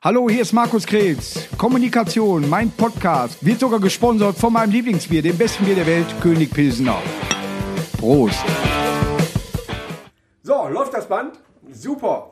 [0.00, 1.48] Hallo, hier ist Markus Krebs.
[1.58, 6.52] Kommunikation, mein Podcast, wird sogar gesponsert von meinem Lieblingsbier, dem besten Bier der Welt, König
[6.52, 7.02] Pilsener.
[7.98, 8.44] Prost.
[10.44, 11.40] So, läuft das Band?
[11.72, 12.30] Super.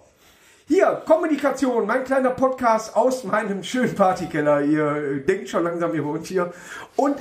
[0.68, 4.62] Hier, Kommunikation, mein kleiner Podcast aus meinem schönen Partykeller.
[4.62, 6.52] Ihr äh, denkt schon langsam, ihr wohnt hier.
[6.94, 7.16] Und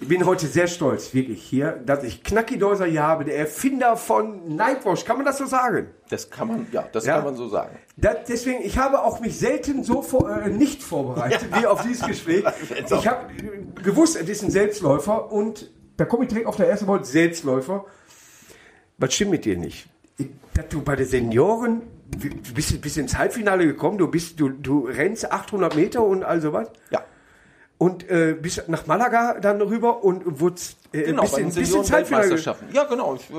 [0.00, 3.96] ich bin heute sehr stolz, wirklich hier, dass ich Knacki Deuser hier habe, der Erfinder
[3.96, 5.04] von Nightwash.
[5.04, 5.88] Kann man das so sagen?
[6.08, 7.16] Das kann man, ja, das Ja.
[7.16, 7.76] kann man so sagen.
[7.96, 12.06] Das, deswegen, ich habe auch mich selten so vor, äh, nicht vorbereitet wie auf dieses
[12.06, 12.44] Gespräch.
[12.90, 13.26] Ich habe
[13.82, 17.84] gewusst, es ist ein Selbstläufer und da komme ich direkt auf der ersten Wort Selbstläufer.
[18.98, 19.88] Was stimmt mit dir nicht?
[20.16, 24.48] Ich- Dass du bei den Senioren, du bist, bist ins Halbfinale gekommen, du bist, du,
[24.48, 26.68] du rennst 800 Meter und all sowas.
[26.90, 27.02] Ja.
[27.78, 31.54] Und äh, bist nach Malaga dann rüber und wurdest äh, Genau, bist, bei in, den
[31.54, 32.66] bist ins Halbfinale ge- Senioren-Weltmeisterschaften.
[32.74, 33.14] Ja, genau.
[33.14, 33.30] Ich,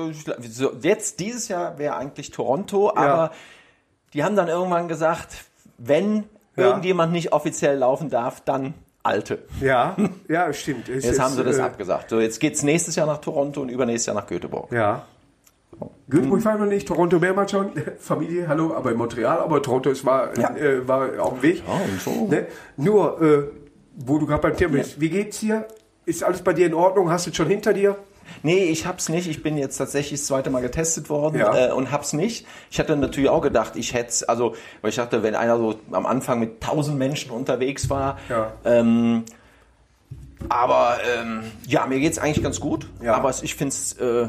[0.44, 3.32] ich, so, jetzt, dieses Jahr wäre eigentlich Toronto, aber
[4.14, 5.44] die haben dann irgendwann gesagt,
[5.76, 6.24] wenn
[6.56, 6.68] Ja.
[6.68, 8.72] irgendjemand nicht offiziell laufen darf, dann
[9.02, 9.38] Alte.
[9.60, 9.96] Ja,
[10.28, 10.88] ja, stimmt.
[10.88, 12.10] Es Jetzt ist, haben sie das äh, abgesagt.
[12.10, 14.70] So, jetzt geht's nächstes Jahr nach Toronto und übernächstes Jahr nach Göteborg.
[14.72, 15.04] Ja.
[16.08, 19.90] Göteborg war ich noch nicht, Toronto mehrmals schon, Familie, hallo, aber in Montreal, aber Toronto
[19.90, 20.54] ist, war, Ja.
[20.56, 21.62] äh, war auf dem Weg.
[21.66, 22.26] Ja, und so.
[22.26, 22.46] Ne?
[22.76, 23.42] Nur, äh,
[23.96, 25.66] wo du gerade beim Thema bist, wie geht's dir?
[26.06, 27.10] Ist alles bei dir in Ordnung?
[27.10, 27.96] Hast du es schon hinter dir?
[28.42, 29.28] Nee, ich hab's nicht.
[29.28, 31.68] Ich bin jetzt tatsächlich das zweite Mal getestet worden Ja.
[31.68, 32.46] äh, und hab's nicht.
[32.70, 36.06] Ich hatte natürlich auch gedacht, ich hätte also, weil ich dachte, wenn einer so am
[36.06, 38.52] Anfang mit tausend Menschen unterwegs war, Ja.
[38.64, 39.24] ähm,
[40.48, 42.88] aber ähm, ja, mir geht's eigentlich ganz gut.
[43.02, 43.14] Ja.
[43.14, 44.28] Aber ich find's äh,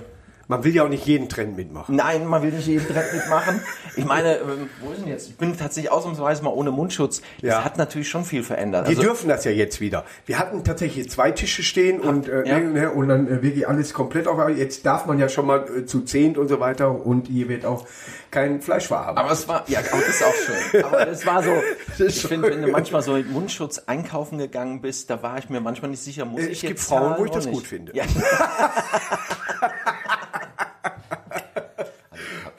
[0.52, 1.96] Man will ja auch nicht jeden Trend mitmachen.
[1.96, 3.62] Nein, man will nicht jeden Dreck mitmachen.
[3.96, 5.30] Ich meine, ähm, wo ist denn jetzt?
[5.30, 7.22] Ich bin tatsächlich ausnahmsweise mal ohne Mundschutz.
[7.42, 7.64] Das Ja.
[7.64, 8.84] hat natürlich schon viel verändert.
[8.86, 10.04] Wir Also, dürfen das ja jetzt wieder.
[10.26, 12.60] Wir hatten tatsächlich zwei Tische stehen und, äh, ja.
[12.60, 14.38] ne, und dann äh, wirklich alles komplett auf.
[14.50, 17.66] Jetzt darf man ja schon mal äh, zu zehnt und so weiter und hier wird
[17.66, 17.88] auch
[18.30, 19.20] kein Fleisch verarbeitet.
[19.24, 20.84] aber es war, ja, das ist auch schön.
[20.84, 21.52] Aber es war so,
[22.06, 25.62] ich finde, wenn du manchmal so mit Mundschutz einkaufen gegangen bist, da war ich mir
[25.62, 27.56] manchmal nicht sicher, muss Äh, ich es gibt jetzt Frauen, zahlen wo ich das nicht?
[27.56, 27.94] gut finde.
[27.96, 28.04] Ja.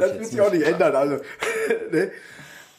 [0.02, 0.94] Das wird sich auch nicht ändern.
[0.94, 1.16] Also,
[1.90, 2.10] ne?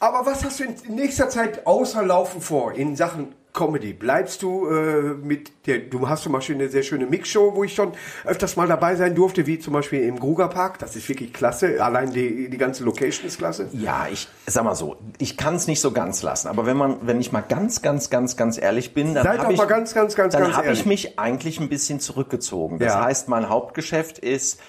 [0.00, 3.94] Aber was hast du in nächster Zeit außer Laufen vor in Sachen Comedy?
[3.94, 7.74] Bleibst du äh, mit der, du hast zum Beispiel eine sehr schöne Mixshow, wo ich
[7.74, 7.92] schon
[8.26, 10.78] öfters mal dabei sein durfte, wie zum Beispiel im Gruger Park.
[10.80, 11.82] Das ist wirklich klasse.
[11.82, 13.68] Allein die, die ganze Location ist klasse.
[13.72, 16.48] Ja, ich sag mal so, ich kann es nicht so ganz lassen.
[16.48, 19.68] Aber wenn man, wenn ich mal ganz, ganz, ganz, ganz ehrlich bin, dann habe ich,
[19.68, 22.78] ganz, ganz, ganz, dann habe ich mich eigentlich ein bisschen zurückgezogen.
[22.78, 23.04] Das Ja.
[23.04, 24.60] heißt, mein Hauptgeschäft ist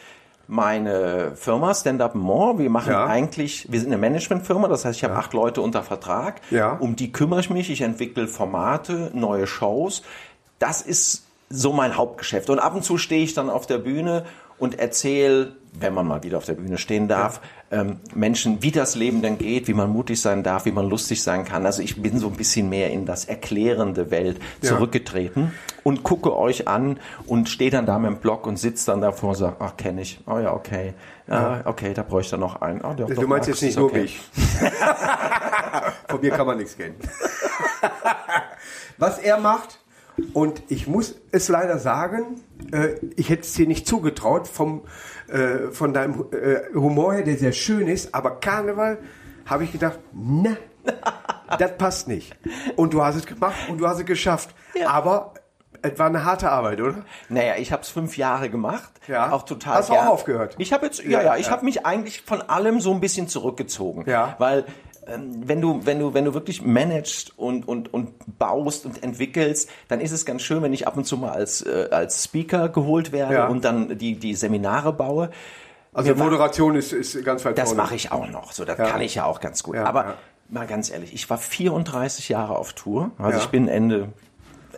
[0.47, 2.57] meine Firma Stand Up More.
[2.59, 3.05] Wir machen Ja.
[3.05, 6.41] eigentlich, wir sind eine Managementfirma, das heißt, ich habe acht Leute unter Vertrag.
[6.51, 6.73] Ja.
[6.73, 7.69] Um die kümmere ich mich.
[7.69, 10.03] Ich entwickle Formate, neue Shows.
[10.59, 12.49] Das ist so mein Hauptgeschäft.
[12.49, 14.25] Und ab und zu stehe ich dann auf der Bühne
[14.57, 18.95] und erzähle, wenn man mal wieder auf der Bühne stehen darf, ähm, Menschen, wie das
[18.95, 21.65] Leben denn geht, wie man mutig sein darf, wie man lustig sein kann.
[21.65, 24.69] Also ich bin so ein bisschen mehr in das erklärende Welt Ja.
[24.69, 25.51] zurückgetreten
[25.83, 29.29] und gucke euch an und stehe dann da mit dem Blog und sitze dann davor
[29.31, 30.21] und sage, ach, kenne ich.
[30.27, 30.93] Oh ja, okay.
[31.27, 32.81] Ah, okay, da bräuchte er noch einen.
[32.85, 34.03] Ah, doch, Du meinst jetzt nicht ist nur okay.
[34.03, 34.21] mich.
[36.07, 36.95] Von mir kann man nichts kennen.
[38.97, 39.79] Was er macht,
[40.33, 42.39] und ich muss es leider sagen,
[42.71, 44.83] äh, ich hätte es dir nicht zugetraut, vom,
[45.27, 48.99] äh, von deinem äh, Humor her, der sehr schön ist, aber Karneval
[49.45, 50.57] habe ich gedacht, na,
[51.59, 52.35] das passt nicht.
[52.75, 54.55] Und du hast es gemacht und du hast es geschafft.
[54.87, 55.33] Aber
[55.81, 57.05] es war eine harte Arbeit, oder?
[57.29, 58.91] Naja, ich habe es fünf Jahre gemacht.
[59.07, 59.31] Ja.
[59.31, 59.75] Auch total.
[59.75, 60.55] Hast du auch aufgehört?
[60.57, 61.51] Ich habe jetzt, Ja, ja, ja, ich ja.
[61.51, 64.03] habe mich eigentlich von allem so ein bisschen zurückgezogen.
[64.07, 64.35] Ja.
[64.39, 64.65] Weil
[65.07, 70.01] wenn du, wenn du, wenn du wirklich managst und, und, und baust und entwickelst, dann
[70.01, 73.11] ist es ganz schön, wenn ich ab und zu mal als, äh, als Speaker geholt
[73.11, 73.47] werde Ja.
[73.47, 75.29] und dann die, die Seminare baue.
[75.93, 78.51] Also Mir war- Moderation ist, ist ganz weit Das mache ich auch noch.
[78.51, 78.85] So, das Ja.
[78.87, 79.75] kann ich ja auch ganz gut.
[79.75, 80.15] Ja, Aber
[80.49, 83.11] mal ganz ehrlich, ich war 34 Jahre auf Tour.
[83.17, 84.09] Also ich bin Ende,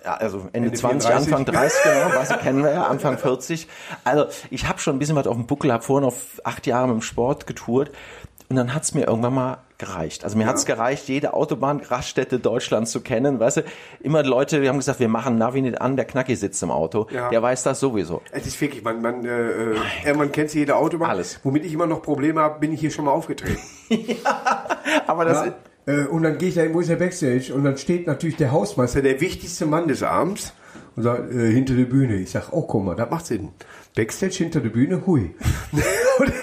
[0.04, 1.34] also Ende, Ende 20, 34.
[1.34, 3.68] Anfang 30, genau, was kennen wir ja, Anfang 40.
[4.04, 6.88] Also ich habe schon ein bisschen was auf dem Buckel, habe vorhin auf acht Jahre
[6.88, 7.92] mit dem Sport getourt.
[8.50, 10.24] Und dann hat's mir irgendwann mal gereicht.
[10.24, 13.40] Also mir hat's gereicht, jede Autobahnraststätte Deutschlands zu kennen.
[13.40, 13.64] Weißt du,
[14.00, 17.08] immer Leute, die haben gesagt, wir machen Navi nicht an, der Knacki sitzt im Auto.
[17.12, 17.30] Ja.
[17.30, 18.22] Der weiß das sowieso.
[18.32, 19.74] Es ist wirklich, man, man, äh,
[20.06, 21.12] äh, man kennt jede Autobahn.
[21.12, 21.40] Alles.
[21.44, 23.60] Womit ich immer noch Probleme habe, bin ich hier schon mal aufgetreten.
[25.08, 25.48] Aber das
[25.86, 27.54] Äh, und dann gehe ich da wo ist der Backstage?
[27.54, 30.54] Und dann steht natürlich der Hausmeister, der wichtigste Mann des Abends,
[30.96, 32.16] und sagt, äh, hinter der Bühne.
[32.16, 33.50] Ich sag, oh, guck mal, das macht Sinn.
[33.98, 35.34] Backstage hinter der Bühne, hui.
[36.20, 36.34] und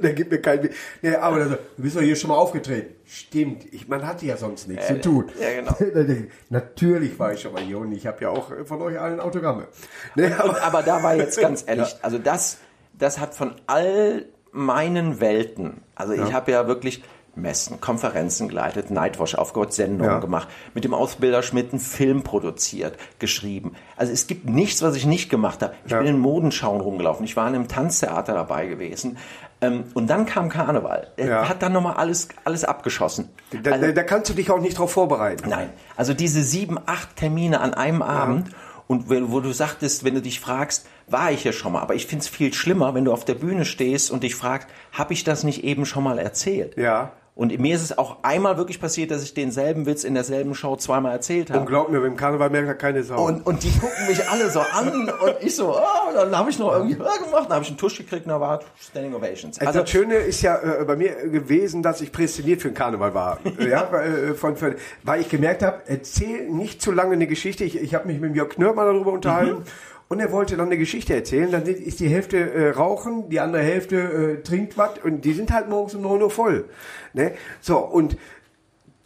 [0.00, 0.70] der gibt mir kein,
[1.02, 2.94] ja, aber der sagt, du bist doch hier schon mal aufgetreten.
[3.04, 5.24] Stimmt, ich, man hatte ja sonst nichts zu tun.
[5.40, 5.76] ja, genau.
[5.94, 9.18] Dann Natürlich war ich schon mal hier und ich habe ja auch von euch allen
[9.18, 9.66] Autogramme.
[10.14, 12.58] Ne, aber, aber da war jetzt ganz ehrlich, also das,
[12.96, 17.02] das hat von all meinen Welten, also ich habe ja wirklich
[17.34, 20.18] Messen, Konferenzen geleitet, Nightwash aufgehört, Sendungen Ja.
[20.18, 23.72] gemacht, mit dem Ausbilder Schmidt einen Film produziert, geschrieben.
[23.96, 25.74] Also es gibt nichts, was ich nicht gemacht habe.
[25.86, 25.98] Ich Ja.
[25.98, 29.16] bin in Modenschauen rumgelaufen, ich war in einem Tanztheater dabei gewesen.
[29.62, 31.08] Ähm, und dann kam Karneval.
[31.16, 31.48] Er Ja.
[31.48, 33.30] hat dann nochmal alles, alles abgeschossen.
[33.62, 35.48] Da, Also- da, kannst du dich auch nicht drauf vorbereiten.
[35.48, 38.48] Nein, also diese sieben, acht Termine an einem Abend
[38.88, 42.06] und wo du sagtest, wenn du dich fragst, war ich hier schon mal, aber ich
[42.06, 45.24] finde es viel schlimmer, wenn du auf der Bühne stehst und dich fragst, habe ich
[45.24, 46.76] das nicht eben schon mal erzählt?
[46.76, 47.12] Ja.
[47.34, 50.76] Und mir ist es auch einmal wirklich passiert, dass ich denselben Witz in derselben Show
[50.76, 51.60] zweimal erzählt habe.
[51.60, 53.24] Und glaub mir, beim Karneval merkt da keine Sau.
[53.24, 56.58] Und, und die gucken mich alle so an und ich so, oh, dann habe ich
[56.58, 59.58] noch irgendwie äh, gemacht, dann habe ich einen Tusch gekriegt und da war Standing Ovations.
[59.60, 63.14] Also das Schöne ist ja äh, bei mir gewesen, dass ich prädestiniert für den Karneval
[63.14, 63.38] war.
[63.58, 67.64] ja, äh, von, von, weil ich gemerkt habe, erzähl nicht zu lange eine Geschichte.
[67.64, 69.60] Ich, ich habe mich mit Jörg Knörp mal darüber unterhalten.
[69.60, 69.91] Mhm.
[70.12, 71.50] Und er wollte dann eine Geschichte erzählen.
[71.50, 74.98] Dann ist die Hälfte äh, rauchen, die andere Hälfte äh, trinkt was.
[75.02, 76.66] Und die sind halt morgens um 9 Uhr voll.
[77.14, 77.32] Ne?
[77.62, 78.18] So, und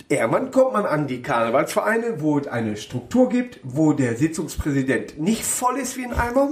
[0.09, 5.45] Irgendwann kommt man an die Karnevalsvereine, wo es eine Struktur gibt, wo der Sitzungspräsident nicht
[5.45, 6.51] voll ist wie ein Eimer,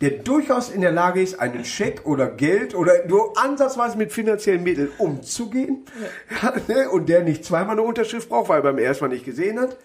[0.00, 4.64] der durchaus in der Lage ist, einen Scheck oder Geld oder nur ansatzweise mit finanziellen
[4.64, 5.84] Mitteln umzugehen
[6.42, 6.54] ja.
[6.68, 9.60] ne, und der nicht zweimal eine Unterschrift braucht, weil er beim ersten Mal nicht gesehen
[9.60, 9.76] hat.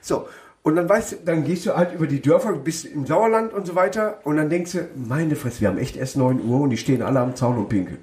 [0.00, 0.26] So.
[0.64, 3.66] Und dann weißt du, dann gehst du halt über die Dörfer, bist im Sauerland und
[3.66, 6.70] so weiter und dann denkst du, meine Fresse, wir haben echt erst 9 Uhr und
[6.70, 7.98] die stehen alle am Zaun und pinkeln.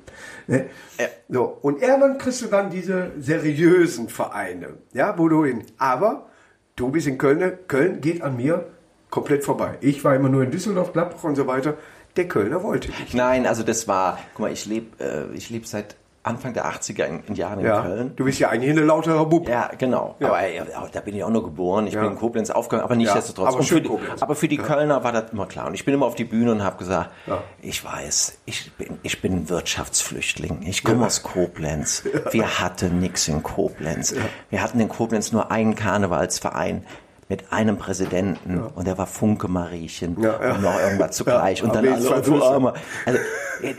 [0.46, 0.68] Ne?
[1.00, 1.08] Ja.
[1.28, 5.64] So, und irgendwann kriegst du dann diese seriösen Vereine, ja, wo du hin.
[5.80, 6.28] Aber
[6.76, 8.68] du bist in Köln, Köln geht an mir
[9.10, 9.80] komplett vorbei.
[9.82, 11.78] Ich war immer nur in Düsseldorf, Gladbach und so weiter.
[12.16, 13.16] Der Kölner wollte nicht.
[13.16, 17.06] Nein, also das war, guck mal, ich lebe äh, ich leb seit Anfang der 80er
[17.06, 18.14] in, in Jahren in Ja, Köln.
[18.16, 19.50] du bist ja eigentlich eine lauterer Bub.
[19.50, 20.16] Ja, genau.
[20.20, 20.28] Ja.
[20.28, 21.88] Aber äh, da bin ich auch nur geboren.
[21.88, 22.02] Ich Ja.
[22.02, 23.56] bin in Koblenz aufgegangen, aber nichtsdestotrotz.
[23.56, 24.22] aber für die, Koblenz.
[24.22, 25.66] aber für die Kölner war das immer klar.
[25.68, 27.42] Und ich bin immer auf die Bühne und habe gesagt, Ja.
[27.62, 30.62] ich weiß, ich bin, ich bin ein Wirtschaftsflüchtling.
[30.68, 32.04] Ich komme aus Koblenz.
[32.32, 34.14] Wir hatten nix in Koblenz.
[34.52, 36.86] Wir hatten in Koblenz nur einen Karnevalsverein.
[37.32, 40.54] Mit einem Präsidenten und der war Funke Mariechen Ja, ja.
[40.56, 42.44] und noch irgendwas zugleich und dann alle, du Flüsse.
[42.46, 42.74] Armer.
[43.06, 43.20] Also,
[43.62, 43.74] äh,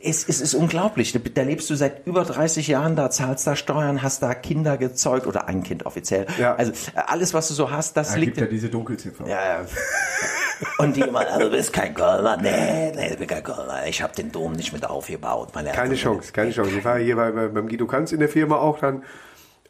[0.00, 1.12] es, es ist unglaublich.
[1.34, 5.26] Da- lebst du seit über 30 Jahren da, zahlst da Steuern, hast da Kinder gezeugt
[5.26, 6.26] oder ein Kind offiziell.
[6.38, 6.54] Ja.
[6.54, 8.34] Also alles, was du so hast, das Da liegt.
[8.36, 9.26] gibt ja diese Dunkelziffer.
[9.26, 9.60] Ja, ja.
[10.78, 12.36] Und die immer, also, du bist kein Kölner.
[12.36, 13.86] Nee, nee, ich bin kein Kölner.
[13.88, 15.48] Ich habe den Dom nicht mit aufgebaut.
[15.52, 16.70] Meine Keine Eltern- Chance, keine Chance.
[16.78, 19.02] Ich war hier bei, bei, beim Guido Kanz in der Firma auch dann.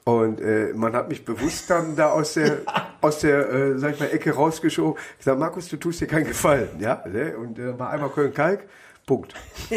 [0.08, 2.60] Und äh, man hat mich bewusst dann da aus der,
[3.02, 4.98] aus der äh, sag ich mal, Ecke rausgeschoben.
[5.18, 6.70] Ich sag, Markus, du tust dir keinen Gefallen.
[6.78, 7.36] Ja, ne?
[7.36, 8.60] Und äh, war einmal Köln-Kalk,
[9.04, 9.34] Punkt.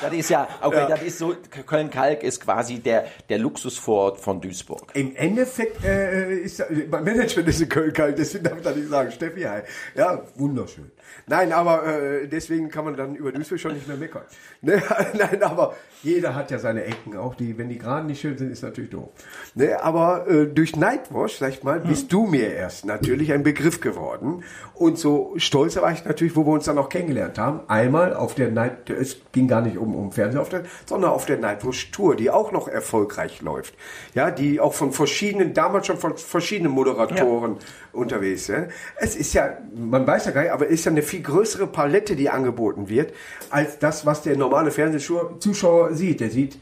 [0.00, 1.34] Das ist ja, okay, das ist so,
[1.66, 4.92] Köln-Kalk ist quasi der, der Luxusvorort von Duisburg.
[4.94, 8.88] Im Endeffekt äh, ist mein Management ist in Köln kalt, deswegen darf ich da nicht
[8.88, 9.62] sagen, Steffi, hi.
[9.96, 10.92] Ja, wunderschön.
[11.26, 14.22] Nein, aber äh, deswegen kann man dann über Duisburg schon nicht mehr meckern.
[14.62, 14.82] Ne?
[15.18, 18.52] Nein, aber jeder hat ja seine Ecken, auch die, wenn die gerade nicht schön sind,
[18.52, 19.08] ist natürlich doof.
[19.54, 19.82] Ne?
[19.82, 24.44] Aber äh, durch Nightwash, sag ich mal, bist du mir erst natürlich ein Begriff geworden.
[24.74, 27.60] Und so stolz war ich natürlich, wo wir uns dann auch kennengelernt haben.
[27.68, 31.90] Einmal auf der Night, es ging gar nicht um, um Fernsehauftritt, sondern auf der Nightwash
[31.90, 33.74] Tour, die auch noch erfolgreich läuft.
[34.14, 37.56] Ja, die auch von verschiedenen, damals schon von verschiedenen Moderatoren
[37.96, 38.68] unterwegs sind.
[38.96, 41.66] Es ist ja, man weiß ja gar nicht, aber es ist ja eine viel größere
[41.66, 43.12] Palette, die angeboten wird,
[43.50, 46.20] als das, was der normale Fernsehzuschauer sieht.
[46.20, 46.58] Der sieht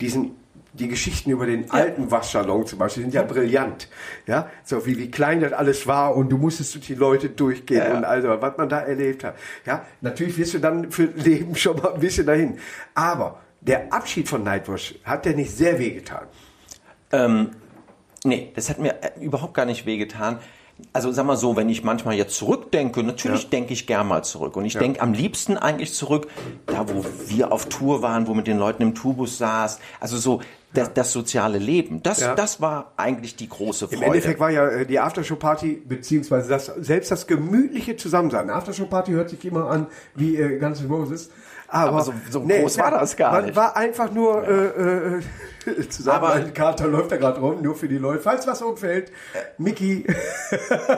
[0.00, 0.36] diesen
[0.78, 3.88] die Geschichten über den alten Waschsalon zum Beispiel sind ja brillant.
[4.26, 7.78] Ja, so wie, wie klein das alles war und du musstest durch die Leute durchgehen
[7.78, 7.96] Ja.
[7.96, 9.36] und also, was man da erlebt hat.
[9.66, 12.58] Ja, natürlich wirst du dann für Leben schon mal ein bisschen dahin.
[12.94, 16.26] Aber der Abschied von Nightwash hat der nicht sehr wehgetan.
[17.10, 17.50] Ähm,
[18.24, 20.38] nee, das hat mir äh, überhaupt gar nicht wehgetan.
[20.92, 24.56] Also sag mal so, wenn ich manchmal jetzt zurückdenke, natürlich denke ich gern mal zurück.
[24.56, 26.28] Und ich denke am liebsten eigentlich zurück,
[26.66, 29.80] da wo wir auf Tour waren, wo mit den Leuten im Tubus saß.
[30.00, 30.40] Also so
[30.74, 32.02] das, das soziale Leben.
[32.02, 32.34] Das, Ja.
[32.34, 33.96] das war eigentlich die große Freude.
[33.96, 38.42] Im Endeffekt war ja äh, die Aftershow-Party, beziehungsweise das, selbst das gemütliche Zusammensein.
[38.42, 41.30] Eine Aftershow-Party hört sich immer an wie äh, N' Roses.
[41.70, 43.56] Aber, Aber so- so groß war das gar man nicht.
[43.56, 45.18] war einfach nur äh,
[45.70, 46.16] äh, zusammen.
[46.24, 48.20] Aber- ein Kater läuft da gerade rum, nur für die Leute.
[48.20, 49.12] Falls was umfällt,
[49.58, 50.06] Mickey.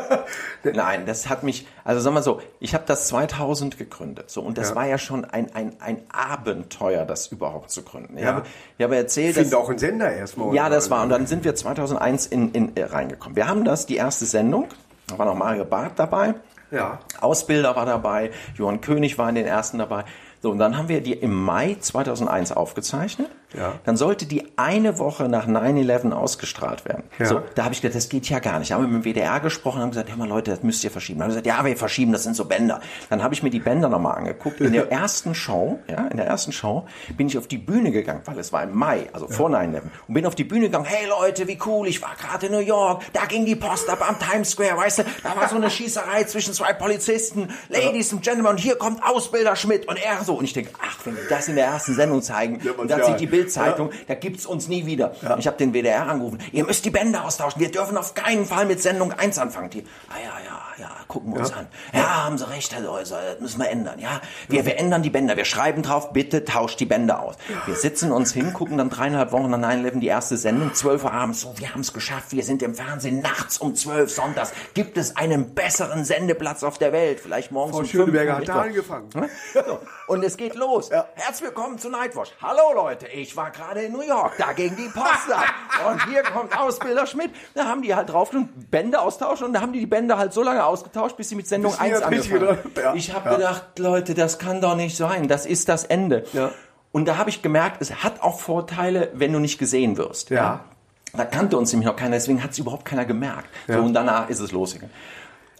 [0.62, 4.30] Nein, das hat mich, also sag mal so, ich habe das 2000 gegründet.
[4.30, 4.76] So, und das Ja.
[4.76, 8.16] war ja schon ein, ein, ein Abenteuer, das überhaupt zu gründen.
[8.16, 8.34] Ich Ja.
[8.34, 8.46] habe,
[8.78, 10.54] ich habe erzählt, Ich finde auch ein Sender erstmal.
[10.54, 11.02] Ja, das war.
[11.02, 13.36] Und dann sind wir 2001 in, in, äh, reingekommen.
[13.36, 14.68] Wir haben das, die erste Sendung,
[15.08, 16.34] da war noch Mario Barth dabei.
[16.70, 17.00] Ja.
[17.20, 20.04] Ausbilder war dabei, Johann König war in den ersten dabei.
[20.42, 23.30] So, und dann haben wir die im Mai 2001 aufgezeichnet.
[23.56, 23.74] Ja.
[23.84, 27.04] dann sollte die eine Woche nach 9-11 ausgestrahlt werden.
[27.18, 27.26] Ja.
[27.26, 28.70] So, da habe ich gedacht, das geht ja gar nicht.
[28.70, 30.90] Da haben wir mit dem WDR gesprochen, haben gesagt, hör mal Leute, das müsst ihr
[30.90, 31.18] verschieben.
[31.18, 32.80] Dann haben wir gesagt, ja, wir verschieben, das sind so Bänder.
[33.08, 34.60] Dann habe ich mir die Bänder nochmal angeguckt.
[34.60, 38.22] In der ersten Show, ja, in der ersten Show bin ich auf die Bühne gegangen,
[38.24, 39.82] weil es war im Mai, also vor 9-11.
[40.08, 42.58] Und bin auf die Bühne gegangen, hey Leute, wie cool, ich war gerade in New
[42.58, 45.70] York, da ging die Post ab am Times Square, weißt du, da war so eine
[45.70, 50.34] Schießerei zwischen zwei Polizisten, Ladies and Gentlemen, und hier kommt Ausbilder Schmidt und er so.
[50.34, 53.00] Und ich denke, ach, wenn die das in der ersten Sendung zeigen, Ja, und dann
[53.00, 53.06] ja.
[53.06, 55.12] sieht die Bildzeitung, da gibt's uns nie wieder.
[55.38, 58.66] Ich habe den WDR angerufen, ihr müsst die Bänder austauschen, wir dürfen auf keinen Fall
[58.66, 59.70] mit Sendung 1 anfangen.
[59.70, 61.66] Die, ah ja, ja, ja, gucken wir uns an.
[61.92, 63.98] Ja, haben Sie recht, Herr Läuser, das müssen wir ändern.
[63.98, 67.34] Ja, wir, wir ändern die Bänder, wir schreiben drauf, bitte tauscht die Bänder aus.
[67.66, 71.12] Wir sitzen uns hin, gucken dann dreieinhalb Wochen nach 9-11 die erste Sendung, 12 Uhr
[71.12, 74.96] abends, so, wir haben es geschafft, wir sind im Fernsehen, nachts um 12 sonntags, gibt
[74.96, 78.62] es einen besseren Sendeplatz auf der Welt, vielleicht morgens Frau um Schöneberger 5 hat da
[78.62, 79.08] angefangen.
[79.52, 80.90] so, und es geht los.
[80.90, 82.30] Herzlich willkommen zu Nightwatch.
[82.40, 85.44] Hallo Leute, ich war gerade in New York, da ging die Post ab.
[85.90, 87.30] Und hier kommt Ausbilder Schmidt.
[87.54, 90.34] Da haben die halt drauf und Bände austauschen und da haben die die Bände halt
[90.34, 92.88] so lange ausgetauscht, bis sie mit Sendung Bis sie 1 jetzt richtig angefangen wieder- ja.
[92.88, 92.98] haben.
[92.98, 93.36] Ich habe Ja.
[93.36, 95.28] gedacht, Leute, das kann doch nicht sein.
[95.28, 96.24] Das ist das Ende.
[96.32, 96.50] Ja.
[96.92, 100.30] Und da habe ich gemerkt, es hat auch Vorteile, wenn du nicht gesehen wirst.
[100.30, 100.64] Ja.
[101.12, 103.48] Da kannte uns nämlich noch keiner, deswegen hat es überhaupt keiner gemerkt.
[103.66, 104.94] So, und danach ist es losgegangen.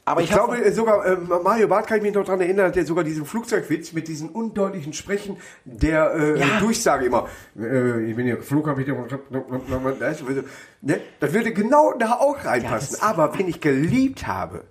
[0.05, 2.73] Aber ich, Ich glaube äh, sogar, äh, Mario Barth kann ich mich noch daran erinnern,
[2.73, 6.59] der sogar diesen Flugzeugwitz mit diesem undeutlichen Sprechen der äh, Ja.
[6.59, 7.29] Durchsage immer.
[7.57, 8.97] Äh, ich bin hier Flugkapitän.
[10.83, 11.01] Ne?
[11.21, 12.97] Das würde genau da auch reinpassen.
[12.99, 14.65] das- Aber wenn ich geliebt habe,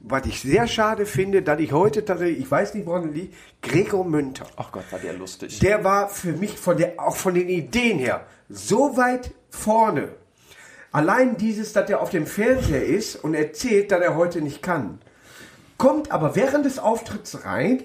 [0.00, 4.04] was ich sehr schade finde, dass ich heute tatsächlich, ich weiß nicht, woran liegt, Gregor
[4.04, 4.46] Münter.
[4.56, 5.58] Ach Gott, war der lustig.
[5.58, 10.10] Der war für mich von der, auch von den Ideen her so weit vorne.
[10.92, 15.00] Allein dieses, dass er auf dem Fernseher ist und erzählt, dass er heute nicht kann.
[15.76, 17.82] Kommt aber während des Auftritts rein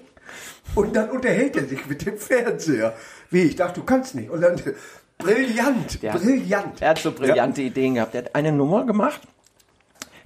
[0.76, 2.96] und dann unterhält er sich mit dem Fernseher.
[3.30, 4.30] Wie, ich dachte, du kannst nicht.
[4.30, 4.60] Und dann,
[5.18, 6.82] brillant, Der brillant.
[6.82, 8.16] Er hat so brillante Ideen gehabt.
[8.16, 9.22] Er hat eine Nummer gemacht,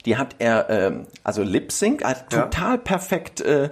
[0.06, 2.44] die hat er, ähm, also Lip Sync, hat Ja.
[2.44, 3.70] total perfekt äh,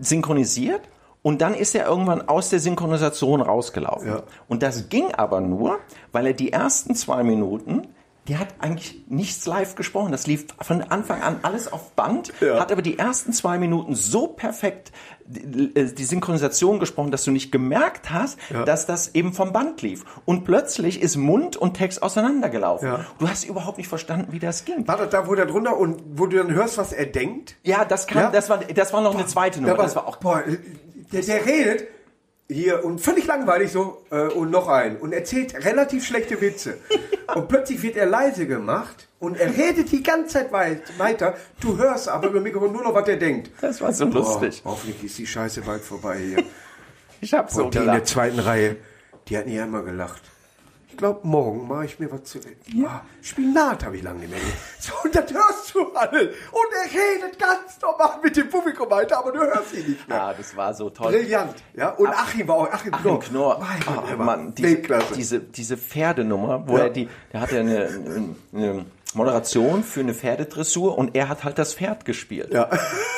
[0.00, 0.82] synchronisiert.
[1.22, 4.08] Und dann ist er irgendwann aus der Synchronisation rausgelaufen.
[4.08, 4.22] Ja.
[4.48, 5.80] Und das ging aber nur,
[6.12, 7.88] weil er die ersten zwei Minuten,
[8.28, 10.10] die hat eigentlich nichts live gesprochen.
[10.12, 12.58] Das lief von Anfang an alles auf Band, Ja.
[12.60, 14.90] hat aber die ersten zwei Minuten so perfekt
[15.28, 19.82] die, äh, die Synchronisation gesprochen, dass du nicht gemerkt hast, dass das eben vom Band
[19.82, 20.04] lief.
[20.24, 22.88] Und plötzlich ist Mund und Text auseinandergelaufen.
[22.88, 23.06] Ja.
[23.18, 24.86] Du hast überhaupt nicht verstanden, wie das ging.
[24.86, 27.56] War das da, wo der drunter und wo du dann hörst, was er denkt?
[27.64, 28.30] Ja, das kam, Ja.
[28.30, 29.68] das war, das war noch eine zweite Nummer.
[29.68, 30.42] Ja, aber, das war auch boah,
[31.12, 31.86] der, der redet
[32.48, 36.78] hier und völlig langweilig so äh, und noch ein und erzählt relativ schlechte Witze.
[37.34, 41.36] Und plötzlich wird er leise gemacht und er redet die ganze Zeit weit, weiter.
[41.60, 43.50] Du hörst aber über Mikrofon nur noch, was er denkt.
[43.60, 44.62] Das war so lustig.
[44.62, 46.44] Boah, hoffentlich ist die Scheiße bald vorbei hier.
[47.18, 48.76] Ich hab so und die in der zweiten Reihe,
[49.26, 50.20] die hat nicht einmal gelacht.
[50.96, 52.38] Ich glaube, morgen mache ich mir was zu
[52.88, 54.40] Ah, Spinat habe ich lange nicht mehr.
[54.80, 56.28] So, und das hörst du alle.
[56.30, 60.16] Und er redet ganz normal mit dem Publikum weiter, aber du hörst ihn nicht mehr.
[60.16, 61.12] Ja, das war so toll.
[61.12, 61.54] Brillant.
[61.74, 65.40] Ja, und Achim war auch, Achim, Achim Knorr, Mein oh, Gott, war Mann, diese, diese,
[65.40, 66.84] diese Pferdenummer, wo Ja.
[66.84, 71.74] er die, der hatte eine, eine Moderation für eine Pferdedressur und er hat halt das
[71.74, 72.52] Pferd gespielt.
[72.52, 72.64] Ja.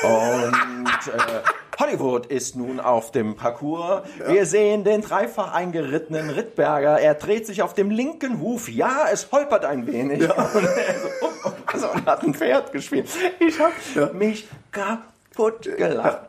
[0.02, 1.42] Und äh,
[1.78, 4.02] Hollywood ist nun auf dem Parcours.
[4.26, 6.98] Wir sehen den dreifach eingerittenen Rittberger.
[6.98, 8.68] Er dreht sich auf dem linken Huf.
[8.68, 10.22] Ja, es holpert ein wenig.
[10.22, 13.08] Und er so, oh, oh, also, und hat ein Pferd gespielt.
[13.38, 16.22] Ich habe mich kaputt gelacht.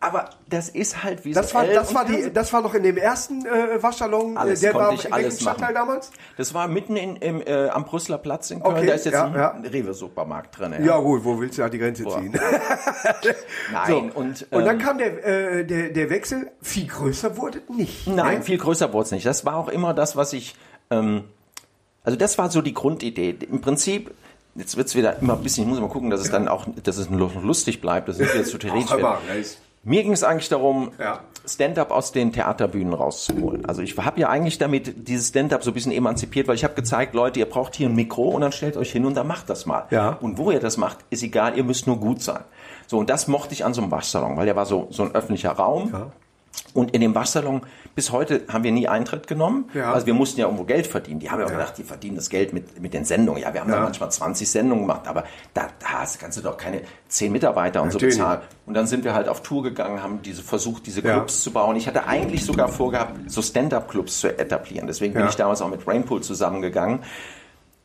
[0.00, 2.96] Aber das ist halt wie Das war, das war die, das war noch in dem
[2.96, 5.66] ersten äh, Waschsalon, äh, Alles der war ich in alles machen.
[5.74, 6.12] damals?
[6.36, 8.76] Das war mitten in, im, äh, am Brüsseler Platz in Köln.
[8.76, 9.48] Okay, da ist jetzt ja, ein ja.
[9.68, 10.84] Rewe-Supermarkt drin.
[10.84, 12.32] Ja gut, wo willst du da die Grenze ziehen?
[13.72, 18.06] Nein, und, Und dann ähm, kam der, äh, der, der Wechsel, viel größer wurde nicht.
[18.06, 18.44] Nein, ne?
[18.44, 19.26] viel größer wurde es nicht.
[19.26, 20.54] Das war auch immer das, was ich.
[20.90, 21.24] Ähm,
[22.04, 23.36] also das war so die Grundidee.
[23.50, 24.14] Im Prinzip,
[24.54, 26.66] jetzt wird es wieder immer ein bisschen, ich muss mal gucken, dass es dann auch,
[26.84, 29.58] dass es noch lustig bleibt, dass es wieder zu theoretisch wird.
[29.84, 31.20] Mir ging es eigentlich darum, Ja.
[31.46, 33.64] Stand-up aus den Theaterbühnen rauszuholen.
[33.64, 36.74] Also ich habe ja eigentlich damit dieses Stand-up so ein bisschen emanzipiert, weil ich habe
[36.74, 39.48] gezeigt, Leute, ihr braucht hier ein Mikro und dann stellt euch hin und dann macht
[39.48, 39.86] das mal.
[39.90, 40.10] Ja.
[40.20, 42.44] Und wo ihr das macht, ist egal, ihr müsst nur gut sein.
[42.86, 45.14] So, und das mochte ich an so einem Waschsalon, weil der war so, so ein
[45.14, 45.90] öffentlicher Raum.
[45.92, 46.06] Ja.
[46.74, 47.62] Und in dem Waschsalon,
[47.94, 49.68] bis heute haben wir nie Eintritt genommen.
[49.74, 49.92] Ja.
[49.92, 51.18] Also wir mussten ja irgendwo Geld verdienen.
[51.20, 51.56] Die haben ja auch Ja.
[51.58, 53.42] gedacht, die verdienen das Geld mit, mit den Sendungen.
[53.42, 53.76] Ja, wir haben Ja.
[53.76, 55.24] da manchmal 20 Sendungen gemacht, aber
[55.54, 58.14] da, da hast- kannst du doch keine 10 Mitarbeiter und Natürlich.
[58.16, 58.40] so bezahlen.
[58.66, 61.02] Und dann sind wir halt auf Tour gegangen, haben diese versucht, diese.
[61.02, 61.74] Clubs zu bauen.
[61.76, 64.86] Ich hatte eigentlich sogar vorgehabt, so Stand-up-Clubs zu etablieren.
[64.86, 67.00] Deswegen bin ich damals auch mit Rainpool zusammengegangen.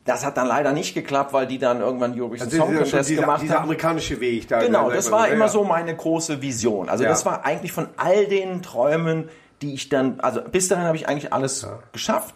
[0.04, 3.08] Das hat dann leider nicht geklappt, weil die dann irgendwann Eurovision ist Song ja Contest
[3.08, 3.62] dieser, gemacht dieser haben.
[3.64, 4.46] amerikanische Weg ne?
[4.48, 4.60] da.
[4.64, 5.50] Genau, da- das da- war ja, immer ja.
[5.50, 6.88] so meine große Vision.
[6.90, 7.10] Also Ja.
[7.10, 9.28] das war eigentlich von all den Träumen,
[9.62, 12.34] die ich dann, also bis dahin habe ich eigentlich alles geschafft.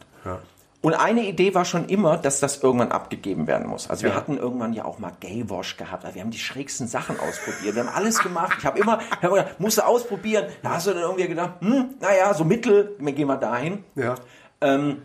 [0.81, 3.91] Und eine Idee war schon immer, dass das irgendwann abgegeben werden muss.
[3.91, 6.05] Also wir hatten irgendwann ja auch mal Gaywash gehabt.
[6.05, 7.75] Also wir haben die schrägsten Sachen ausprobiert.
[7.75, 8.57] Wir haben alles gemacht.
[8.61, 10.47] Ich habe immer, ich hab immer gedacht, musst du ausprobieren.
[10.63, 13.83] Da hast du dann irgendwie gedacht, hm, naja, so Mittel, wir gehen mal dahin.
[13.97, 14.15] Ja.
[14.61, 15.03] Ähm,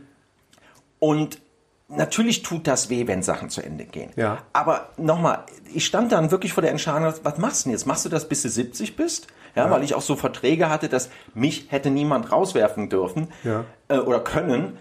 [0.99, 1.39] und
[1.87, 4.11] natürlich tut das weh, wenn Sachen zu Ende gehen.
[4.15, 4.39] Ja.
[4.53, 7.85] Aber nochmal, ich stand dann wirklich vor der Entscheidung, was machst du denn jetzt?
[7.85, 9.27] Machst du das, bis du 70 bist?
[9.55, 13.65] Ja, weil ich auch so Verträge hatte, dass mich hätte niemand rauswerfen dürfen Ja.
[13.87, 14.79] äh, oder können.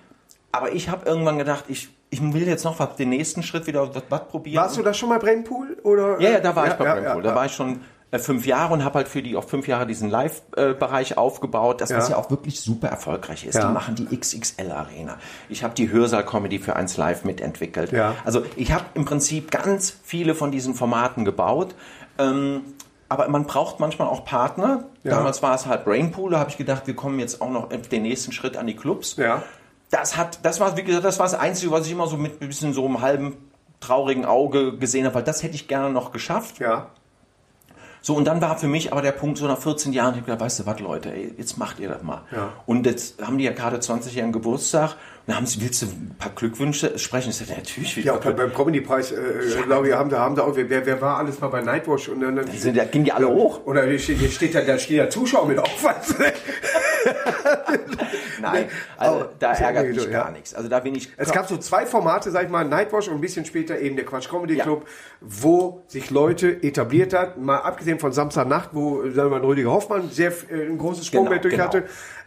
[0.50, 3.90] Aber ich habe irgendwann gedacht, ich, ich will jetzt noch was, den nächsten Schritt wieder
[4.09, 4.62] was, probieren.
[4.62, 5.78] Warst du da schon mal Brainpool?
[5.82, 6.18] Oder?
[6.21, 7.23] Ja, ja, da war ich bei ja, Brainpool.
[7.25, 7.80] ja, Da war ich schon
[8.19, 12.09] fünf Jahre und habe halt für die auch fünf Jahre diesen Live-Bereich aufgebaut, das was
[12.09, 12.16] Ja.
[12.16, 13.54] ja auch wirklich super erfolgreich ist.
[13.54, 13.66] Ja.
[13.69, 15.16] Die machen die XXL Arena.
[15.49, 17.92] Ich habe die Hörsaal-Comedy für eins Live mitentwickelt.
[17.92, 18.14] Ja.
[18.25, 21.75] Also ich habe im Prinzip ganz viele von diesen Formaten gebaut.
[22.19, 22.62] Ähm,
[23.09, 24.85] aber man braucht manchmal auch Partner.
[25.04, 25.16] Ja.
[25.16, 26.31] Damals war es halt Brainpool.
[26.33, 29.16] Da habe ich gedacht, wir kommen jetzt auch noch den nächsten Schritt an die Clubs.
[29.16, 29.42] Ja.
[29.90, 32.40] Das hat, das war, wie gesagt, das war das Einzige, was ich immer so mit
[32.40, 33.37] ein bisschen so einem halben
[33.81, 36.59] traurigen Auge gesehen habe, weil das hätte ich gerne noch geschafft.
[36.59, 36.88] Ja.
[38.02, 40.26] So, und dann war für mich aber der Punkt, so nach 14 Jahren, ich hab
[40.26, 42.23] gedacht, weißt du was, Leute, ey, jetzt macht ihr das mal.
[42.32, 42.52] Ja.
[42.66, 46.17] Und jetzt haben die ja gerade 20 Jahre Geburtstag dann haben sie, willst du ein
[46.19, 47.31] paar Glückwünsche sprechen?
[47.31, 50.57] Ich sagte, natürlich, Ja, auch beim, Comedy-Preis, äh, glaube ich, haben da, haben da auch,
[50.57, 52.73] wer, wer war alles mal bei Nightwatch und dann, dann Glückwünsche.
[52.73, 53.64] Da gingen die alle hoch.
[53.64, 56.14] oder hier steht, steht da, da steht ja Zuschauer mit auf, du?
[58.41, 60.33] Nein, also da ja ärgert mich so, gar ja.
[60.33, 60.55] nichts.
[60.55, 61.11] Also da bin ich.
[61.17, 64.05] Es gab so zwei Formate, sag ich mal, Nightwatch und ein bisschen später eben der
[64.05, 64.64] Quatsch Comedy Ja.
[64.64, 64.87] Club,
[65.21, 70.11] wo sich Leute etabliert hat, mal abgesehen von Samstagnacht, wo, sagen wir mal, Rüdiger Hoffmann
[70.11, 71.85] sehr äh, ein großes Sprungbrett durch Genau, hatte.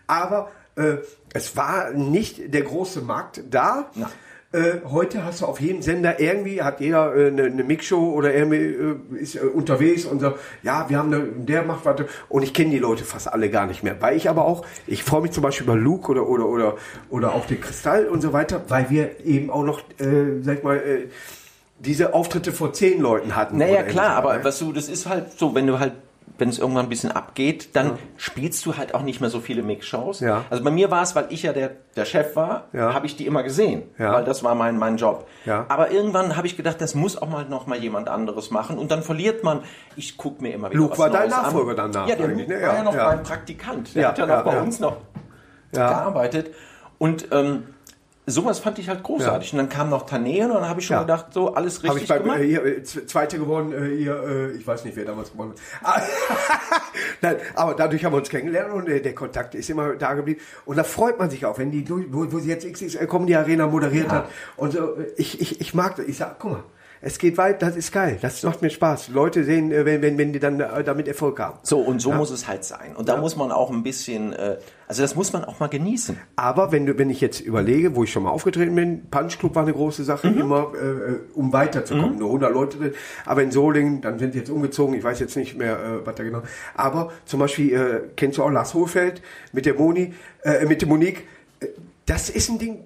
[0.08, 0.98] Aber äh,
[1.36, 3.90] es war nicht der große Markt da.
[3.94, 4.08] Nein.
[4.54, 8.34] Äh, heute hast du auf jedem Sender irgendwie, hat jeder äh, eine, eine Mixshow oder
[8.34, 11.98] irgendwie äh, ist äh, unterwegs und so, ja, wir haben eine, der macht was.
[12.30, 14.02] Und ich kenne die Leute fast alle gar nicht mehr.
[14.02, 16.76] Weil ich aber auch, ich freue mich zum Beispiel über Luke oder, oder, oder,
[17.10, 20.82] oder auch den Kristall und so weiter, weil wir eben auch noch, sag ich mal,
[21.80, 23.58] diese Auftritte vor zehn Leuten hatten.
[23.58, 24.44] Naja, klar, aber ne?
[24.46, 25.94] was du, das ist halt so, wenn du halt,
[26.38, 29.64] wenn es irgendwann ein bisschen abgeht, dann spielst du halt auch nicht mehr so viele
[29.64, 30.20] Mix-Shows.
[30.20, 30.44] Ja.
[30.50, 32.94] Also bei mir war es, weil ich ja der, der Chef war, Ja.
[32.94, 34.14] habe ich die immer gesehen, Ja.
[34.14, 35.28] weil das war mein, mein Job.
[35.46, 35.66] Ja.
[35.70, 38.92] Aber irgendwann habe ich gedacht, das muss auch mal noch mal jemand anderes machen und
[38.92, 39.62] dann verliert man,
[39.96, 41.92] ich gucke mir immer wieder Luke was war dein Nachfolger an.
[41.92, 42.50] danach Ja, der Luke ne?
[42.56, 43.06] war Ja, ja noch ja.
[43.06, 44.62] mein Praktikant, der Ja, hat ja ja, noch bei ja.
[44.62, 44.98] uns noch
[45.72, 45.88] Ja.
[45.90, 46.54] gearbeitet
[46.98, 47.64] und ähm,
[48.28, 49.54] sowas fand ich halt großartig.
[49.54, 51.02] Und dann kam noch Taneen und dann habe ich schon Ja.
[51.02, 52.40] gedacht, so alles richtig ich beim, gemacht.
[52.40, 56.04] äh, hier, äh, Zweite gewonnen, äh, hier, äh, ich weiß nicht, wer damals gewonnen hat.
[57.22, 60.40] Nein, aber dadurch haben wir uns kennengelernt und äh, der Kontakt ist immer da geblieben.
[60.66, 63.36] Und da freut man sich auch, wenn die, durch- wo, wo sie jetzt XXL Comedy
[63.36, 64.30] Arena moderiert hat.
[64.58, 66.06] Und so, ich, ich, ich mag das.
[66.06, 66.64] Ich sag, guck mal,
[67.06, 69.10] es geht weit, das ist geil, das macht mir Spaß.
[69.10, 71.60] Leute sehen, äh, wenn, wenn, wenn die dann äh, damit Erfolg haben.
[71.62, 72.96] So, und so muss es halt sein.
[72.96, 76.18] Und da muss man auch ein bisschen, äh, also das muss man auch mal genießen.
[76.36, 79.54] Aber wenn du, wenn ich jetzt überlege, wo ich schon mal aufgetreten bin, Punch Club
[79.54, 82.18] war eine große Sache, immer äh, um weiterzukommen.
[82.18, 82.94] Nur 100 Leute drin.
[83.28, 84.96] Aber in Solingen, dann sind die jetzt umgezogen.
[84.96, 86.42] Ich weiß jetzt nicht mehr, äh, was da genau.
[86.74, 89.22] Aber zum Beispiel äh, kennst du auch Lars Hohlfeld
[89.54, 90.16] mit der Moni,
[90.68, 91.28] mit der Monique.
[92.08, 92.80] Das ist ein Ding.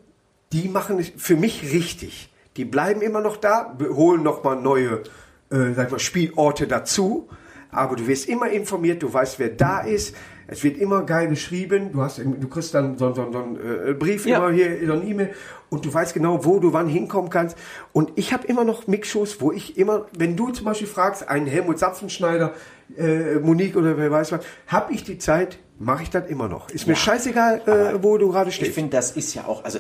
[0.52, 2.30] Die machen es für mich richtig.
[2.60, 5.04] Die bleiben immer noch da, holen noch mal neue,
[5.50, 7.30] äh, sag ich mal, Spielorte dazu.
[7.72, 10.14] Aber du wirst immer informiert, du weißt, wer da ist.
[10.48, 11.94] Es wird immer geil geschrieben.
[11.94, 13.56] Du, hast, du kriegst dann so, so, so einen
[13.92, 14.40] äh, Brief Ja.
[14.40, 15.30] immer hier, so ein E-Mail.
[15.70, 17.58] Und du weißt genau, wo du wann hinkommen kannst.
[17.94, 21.48] Und ich habe immer noch Mixshows, wo ich immer, wenn du zum Beispiel fragst, einen
[21.48, 22.52] Helmut Zapfenschneider,
[22.98, 26.70] äh, Monique oder wer weiß was, habe ich die Zeit, mache ich das immer noch.
[26.72, 27.62] Ist mir scheißegal,
[27.96, 28.74] äh, wo du gerade Ich stehst.
[28.74, 29.80] finde, das ist ja auch, also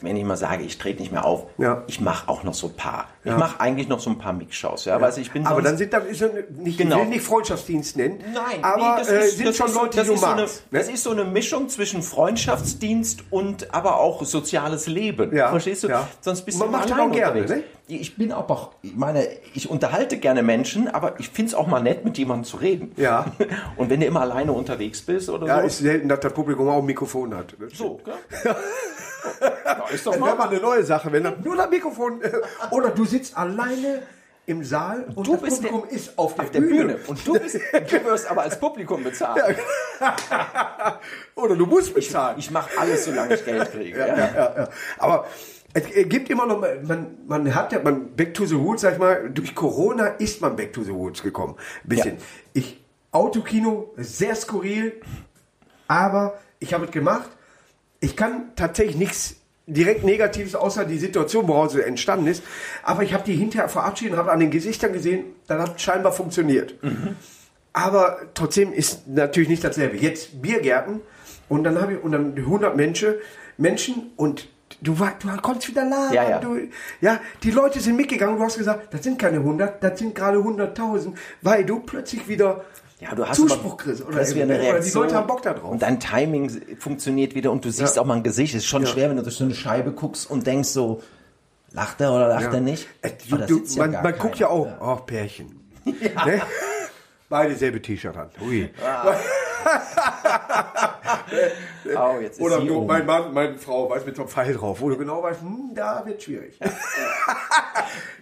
[0.00, 1.82] wenn ich mal sage, ich trete nicht mehr auf, Ja.
[1.88, 3.06] ich mache auch noch so ein paar.
[3.24, 3.36] Ich Ja.
[3.38, 6.04] mache eigentlich noch so ein paar Mix-Shows, ja, weil ich bin aber dann sind das
[6.06, 6.96] ist ja nicht, Genau.
[6.96, 10.00] ich will nicht Freundschaftsdienst nennen, Nein, aber nee, das äh, ist, sind schon ist, Leute,
[10.00, 10.72] die du ist so eine, magst.
[10.72, 10.78] ne?
[10.78, 15.34] Das ist so eine Mischung zwischen Freundschaftsdienst und aber auch soziales Leben.
[15.34, 15.88] Ja, Verstehst du?
[15.88, 16.06] ja.
[16.20, 17.62] Sonst bist Man du macht auch gerne, ne?
[17.90, 21.80] Ich bin auch, ich meine, ich unterhalte gerne Menschen, aber ich finde es auch mal
[21.82, 22.92] nett, mit jemandem zu reden.
[22.96, 23.24] Ja.
[23.76, 25.66] Und wenn du immer alleine unterwegs bist oder Ja, so.
[25.66, 27.54] ist selten, dass das Publikum auch ein Mikrofon hat.
[27.74, 28.14] So, gell?
[29.40, 30.34] ja, ist doch mal.
[30.34, 32.30] mal eine neue Sache, wenn dann nur das Mikrofon äh,
[32.70, 34.02] oder du sitzt alleine
[34.46, 36.98] im Saal und Du das bist der- Publikum ist auf der, auf der Bühne.
[37.06, 39.58] Und du, bist, du wirst aber als Publikum bezahlt.
[41.34, 42.38] Oder du musst bezahlen.
[42.38, 43.98] Ich mache alles, solange ich Geld kriege.
[43.98, 44.68] Ja, ja, ja, ja.
[44.98, 45.26] Aber
[45.74, 48.98] es gibt immer noch, man, man hat ja, man, back to the roots, sag ich
[48.98, 51.56] mal, durch Corona ist man back to the roots gekommen.
[51.84, 52.16] Ein bisschen.
[52.16, 52.22] Ja.
[52.54, 55.00] Ich, Autokino, sehr skurril,
[55.88, 57.28] aber ich habe es gemacht.
[58.00, 62.42] Ich kann tatsächlich nichts direkt Negatives, außer die Situation, woraus es entstanden ist.
[62.82, 66.12] Aber ich habe die hinterher verabschiedet und habe an den Gesichtern gesehen, das hat scheinbar
[66.12, 66.74] funktioniert.
[67.72, 69.96] Aber trotzdem ist natürlich nicht dasselbe.
[69.98, 71.00] Jetzt Biergärten,
[71.48, 73.14] Und dann habe ich, und dann 100 Menschen,
[73.56, 74.48] Menschen und
[74.82, 76.14] du, war, du konntest wieder lachen.
[76.14, 76.38] Ja, ja.
[76.38, 76.58] Du,
[77.00, 78.36] ja, die Leute sind mitgegangen.
[78.36, 82.64] Du hast gesagt, das sind keine 100, das sind gerade 100.000, weil du plötzlich wieder
[83.00, 84.04] Ja, du hast Zuspruch kriegst.
[84.04, 84.90] Oder, kriegst eine oder die.
[84.90, 85.70] Leute haben Bock da drauf.
[85.70, 88.02] Und dein Timing funktioniert wieder und du siehst Ja.
[88.02, 88.54] auch mal ein Gesicht.
[88.54, 88.88] Es ist schon Ja.
[88.88, 91.02] schwer, wenn du durch so eine Scheibe guckst und denkst so,
[91.72, 92.88] lacht er oder lacht er nicht?
[93.02, 95.60] Äh, Du, du, ja man man guckt ja auch, ach, Pärchen.
[95.84, 96.42] Ne?
[97.28, 98.30] Beide selbe T-Shirt an.
[98.40, 98.70] Ui.
[101.96, 104.80] Oh, jetzt ist Oder sie mein Mann, meine Frau, weiß mit so einem Pfeil drauf,
[104.80, 106.58] wo du genau weißt, hm, da wird schwierig.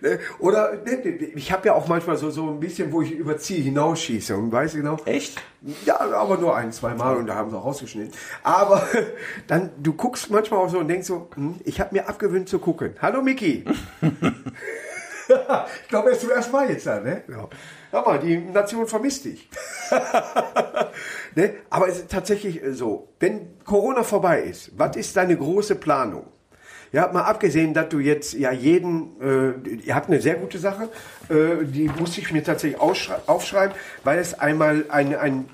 [0.03, 0.19] Ne?
[0.39, 3.63] Oder ne, ne, ich habe ja auch manchmal so, so ein bisschen, wo ich überziehe,
[3.63, 4.99] hinausschieße und weiß genau.
[5.07, 5.43] Echt?
[5.87, 8.13] Ja, aber nur ein, zwei Mal und da haben sie auch rausgeschnitten.
[8.43, 8.87] Aber
[9.47, 12.59] dann, du guckst manchmal auch so und denkst so, hm, ich habe mir abgewöhnt zu
[12.59, 12.95] gucken.
[13.01, 13.65] Hallo Miki.
[15.29, 17.23] ich glaube, er ist zum ersten Mal jetzt da, ne?
[17.29, 17.49] Ja.
[17.91, 19.49] Hör mal, die Nation vermisst dich.
[21.37, 21.55] Ne?
[21.71, 26.25] Aber es ist tatsächlich äh, so, wenn Corona vorbei ist, was ist deine große Planung?
[26.93, 30.89] Ja, mal abgesehen, dass du jetzt ja jeden, äh, ihr habt eine sehr gute Sache,
[31.29, 35.49] äh, die musste ich mir tatsächlich aufschreiben, weil es einmal ein, ein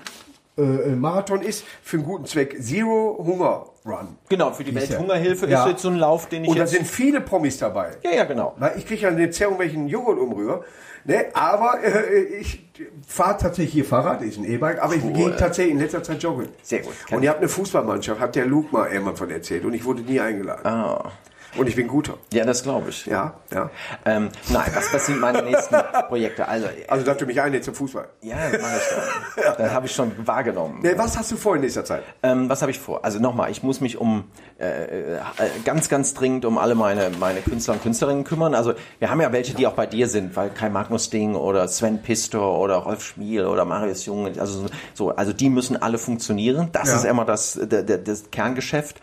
[0.57, 2.61] äh, Marathon ist für einen guten Zweck.
[2.63, 4.15] Zero Hunger Run.
[4.29, 4.73] Genau, für die.
[4.73, 5.63] Welthungerhilfe Ja.
[5.63, 7.97] ist jetzt so ein Lauf, den ich Und da sind viele Promis dabei.
[8.03, 8.53] ja, ja, genau.
[8.57, 10.63] Weil ich kriege ja eine Zerrung, wenn ich einen Joghurt umrühre.
[11.05, 11.25] Ne?
[11.33, 12.65] Aber äh, ich
[13.05, 16.47] fahre tatsächlich hier Fahrrad, ist ein E-Bike, aber ich gehe tatsächlich in letzter Zeit joggen.
[16.61, 16.93] Sehr gut.
[17.11, 20.01] Und ihr habt eine Fußballmannschaft, hat der Luke mal irgendwann von erzählt und ich wurde
[20.01, 20.65] nie eingeladen.
[20.65, 21.11] Ah.
[21.57, 22.15] Und ich bin guter.
[22.33, 23.05] Ja, das glaube ich.
[23.05, 23.69] Ja, ja.
[24.05, 25.75] Ähm, nein, was, was sind meine nächsten
[26.07, 26.47] Projekte?
[26.47, 28.07] Also, Also, dass du mich einlädst zum Fußball.
[28.21, 29.53] ja, das mache ich schon.
[29.57, 30.81] Das habe ich schon wahrgenommen.
[30.81, 32.03] Ne, was hast du vor in nächster Zeit?
[32.23, 33.05] Ähm, was habe ich vor?
[33.05, 34.25] Also nochmal, ich muss mich um
[34.59, 35.19] äh, äh,
[35.65, 38.55] ganz, ganz dringend um alle meine, meine Künstler und Künstlerinnen kümmern.
[38.55, 41.67] Also wir haben ja welche, die auch bei dir sind, weil Kai Magnus Ding oder
[41.67, 46.69] Sven Pistor oder Rolf Schmiel oder Marius Jung, also so, also die müssen alle funktionieren.
[46.71, 46.95] Das Ja.
[46.97, 48.99] ist immer das, der, das Kerngeschäft.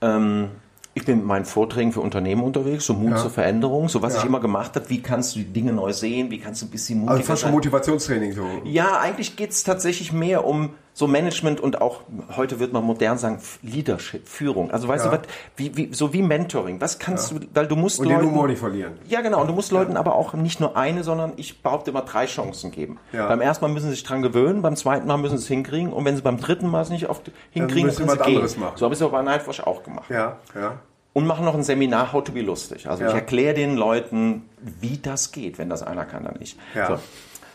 [0.00, 0.50] Ähm,
[0.94, 3.16] ich bin mit meinen Vorträgen für Unternehmen unterwegs, so Mut Ja.
[3.16, 4.20] zur Veränderung, so was Ja.
[4.20, 4.88] ich immer gemacht habe.
[4.90, 6.30] Wie kannst du die Dinge neu sehen?
[6.30, 7.50] Wie kannst du ein bisschen mutiger Also fast schon?
[7.52, 8.44] Motivationstraining so.
[8.64, 12.00] Ja, eigentlich geht's tatsächlich mehr um so Management und auch,
[12.36, 14.70] heute wird man modern sagen, Leadership, Führung.
[14.70, 15.10] Also weißt Ja.
[15.10, 15.26] du was,
[15.56, 16.80] wie, wie, so wie Mentoring.
[16.82, 18.92] Was kannst du, weil du musst Und den Leuten, Humor nicht verlieren.
[19.08, 22.02] ja genau, und du musst Leuten aber auch nicht nur eine, sondern ich behaupte immer
[22.02, 22.98] drei Chancen geben.
[23.12, 23.26] Ja.
[23.26, 25.92] Beim ersten Mal müssen sie sich dran gewöhnen, beim zweiten Mal müssen sie es hinkriegen
[25.94, 28.34] und wenn sie beim dritten Mal es nicht oft hinkriegen, müssen dann was sie gehen.
[28.36, 28.74] anderes machen.
[28.76, 30.10] So habe ich es aber bei Nightwatch auch gemacht.
[30.10, 30.74] Ja, ja.
[31.14, 32.88] Und machen noch ein Seminar How to be lustig.
[32.88, 33.08] Also Ja.
[33.10, 34.42] ich erkläre den Leuten,
[34.80, 36.58] wie das geht, wenn das einer kann, dann nicht.
[36.74, 36.86] Ja.
[36.86, 36.98] So.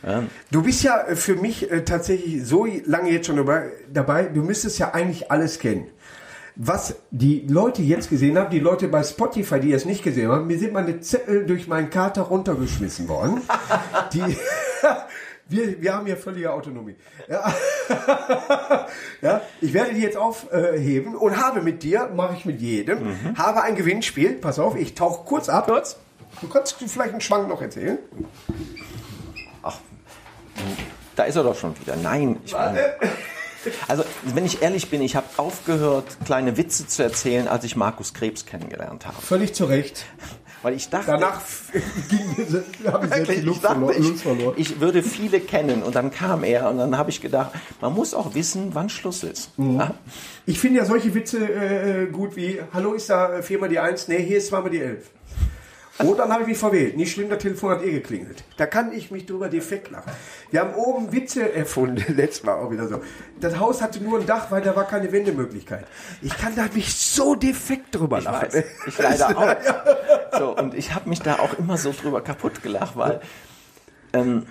[0.06, 0.24] Ja.
[0.52, 3.44] Du bist ja äh, für mich äh, tatsächlich so lange jetzt schon
[3.92, 5.88] dabei, du müsstest ja eigentlich alles kennen.
[6.56, 10.48] Was die Leute jetzt gesehen haben, die Leute bei Spotify, die es nicht gesehen haben,
[10.48, 13.42] mir sind meine Zettel durch meinen Kater runtergeschmissen worden.
[14.14, 14.24] die,
[15.50, 16.96] wir, wir haben hier völlige Autonomie.
[17.28, 17.54] Ja.
[19.22, 23.62] ja, ich werde die jetzt aufheben und habe mit dir, mache ich mit jedem, habe
[23.62, 24.34] ein Gewinnspiel.
[24.34, 25.68] Pass auf, ich tauche kurz ab.
[25.68, 25.98] Kurz?
[26.42, 28.00] Du kannst vielleicht einen Schwank noch erzählen.
[31.15, 31.96] Da ist er doch schon wieder.
[31.96, 32.80] Nein, ich meine,
[33.88, 38.13] also wenn ich ehrlich bin, ich habe aufgehört, kleine Witze zu erzählen, als ich Markus
[38.13, 39.17] Krebs kennengelernt habe.
[39.22, 40.06] Völlig zu Recht.
[40.63, 41.41] Weil ich dachte, Danach
[42.86, 44.13] habe ich selbst die ich, Luft dachte verloren.
[44.15, 44.54] ich, verloren.
[44.58, 48.15] ich würde viele kennen und dann kam er und dann habe ich gedacht, man muss
[48.15, 49.52] auch wissen, wann Schluss ist.
[49.58, 49.93] Ja?
[50.48, 54.08] Ich finde ja solche Witze äh, gut wie, hallo, ist da viermal die Eins?
[54.08, 55.12] Nee, hier ist zweimal die Elf.
[56.00, 56.96] Oh, dann habe ich mich verwählt.
[56.96, 58.44] Nicht schlimm, das Telefon hat eh geklingelt.
[58.58, 60.12] Da kann ich mich drüber defekt lachen.
[60.52, 63.02] Wir haben oben Witze erfunden, letztes Mal auch wieder so.
[63.40, 65.86] Das Haus hatte nur ein Dach, weil da war keine Wendemöglichkeit.
[66.22, 68.54] Ich kann da mich so defekt drüber lachen.
[68.54, 68.64] weiß.
[68.86, 69.38] Ich leider
[70.34, 70.40] auch.
[70.40, 73.20] So, und ich habe mich da auch immer so drüber kaputt gelacht, weil
[74.14, 74.46] ähm,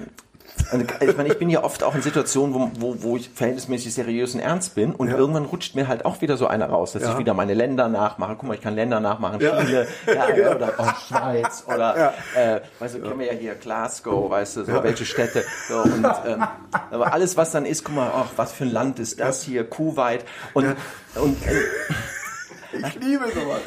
[1.01, 4.35] ich meine, ich bin ja oft auch in Situationen, wo, wo, wo ich verhältnismäßig seriös
[4.35, 7.19] und ernst bin und irgendwann rutscht mir halt auch wieder so einer raus, dass ich
[7.19, 8.37] wieder meine Länder nachmache.
[8.39, 12.97] Guck mal, ich kann Länder nachmachen, Chile, ja, ja, oder oh, Schweiz oder äh, weißt
[12.97, 15.45] du, kennen wir ja hier Glasgow, weißt du, so welche Städte.
[15.69, 16.47] So, und, ähm,
[16.91, 19.69] aber alles, was dann ist, guck mal, ach, was für ein Land ist das hier,
[19.69, 20.25] Kuwait.
[20.55, 20.77] Und,
[21.15, 23.61] und äh, Ich liebe sowas.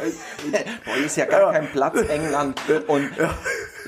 [0.85, 2.59] Boah, hier ist ja gar kein Platz, England.
[2.87, 3.09] Und,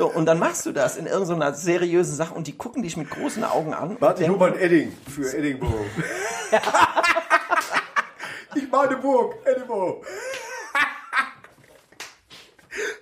[0.01, 3.11] so, und dann machst du das in irgendeiner seriösen Sache und die gucken dich mit
[3.11, 3.97] großen Augen an.
[3.99, 5.85] Warte, ich ein Edding für Edinburgh.
[8.55, 10.03] ich meine Burg, Edinburgh.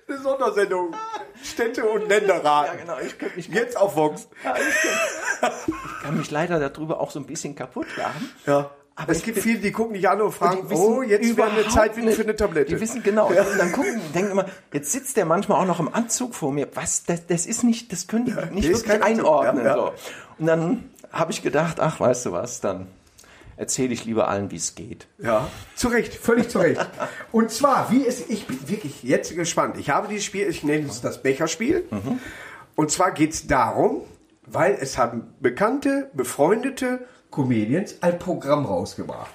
[0.09, 0.93] Eine Sondersendung.
[1.41, 2.67] Städte- und Länderrat.
[2.67, 4.27] ja, genau, ich könnte mich, Jetzt auf Vox.
[4.43, 8.29] ich kann mich leider darüber auch so ein bisschen kaputt lachen.
[8.45, 8.71] Ja.
[9.01, 11.67] Aber es gibt viele, die gucken dich an und fragen, wissen oh, jetzt war eine
[11.69, 12.75] Zeit nicht- für eine Tablette.
[12.75, 13.27] Die wissen genau.
[13.27, 16.67] Und dann gucken, denken immer, jetzt sitzt der manchmal auch noch im Anzug vor mir.
[16.73, 17.05] Was?
[17.05, 19.63] Das, das ist nicht, das können die nicht der ist wirklich einordnen.
[19.65, 19.75] Ja, ja.
[19.75, 19.91] So.
[20.38, 22.88] Und dann habe ich gedacht, ach, weißt du was, dann
[23.55, 25.07] erzähle ich lieber allen, wie es geht.
[25.17, 26.85] Ja, zu Recht, völlig zu Recht.
[27.31, 29.77] Und zwar, wie es, ich bin wirklich jetzt gespannt.
[29.77, 31.85] Ich habe dieses Spiel, ich nenne es das Becherspiel.
[32.75, 34.01] Und zwar geht es darum,
[34.45, 39.31] weil es haben bekannte, befreundete Comedians ein Programm rausgebracht.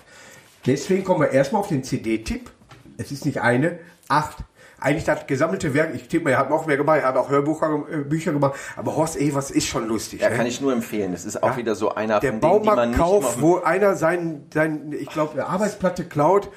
[0.66, 2.50] Deswegen kommen wir erstmal auf den CD-Tipp.
[2.96, 3.78] Es ist nicht eine,
[4.08, 4.38] acht.
[4.80, 7.30] Eigentlich das gesammelte Werk, ich tippe mal, er hat noch mehr gemacht, er hat auch
[7.30, 10.20] Hörbücher äh, Bücher gemacht, aber Horst Evers ist schon lustig.
[10.20, 10.36] Ja, ne?
[10.36, 11.12] kann ich nur empfehlen.
[11.12, 13.56] Das ist auch wieder so einer der von denen, die man nicht Baumarktkauf, mal- wo
[13.60, 16.50] einer sein, sein ich glaube, eine Arbeitsplatte klaut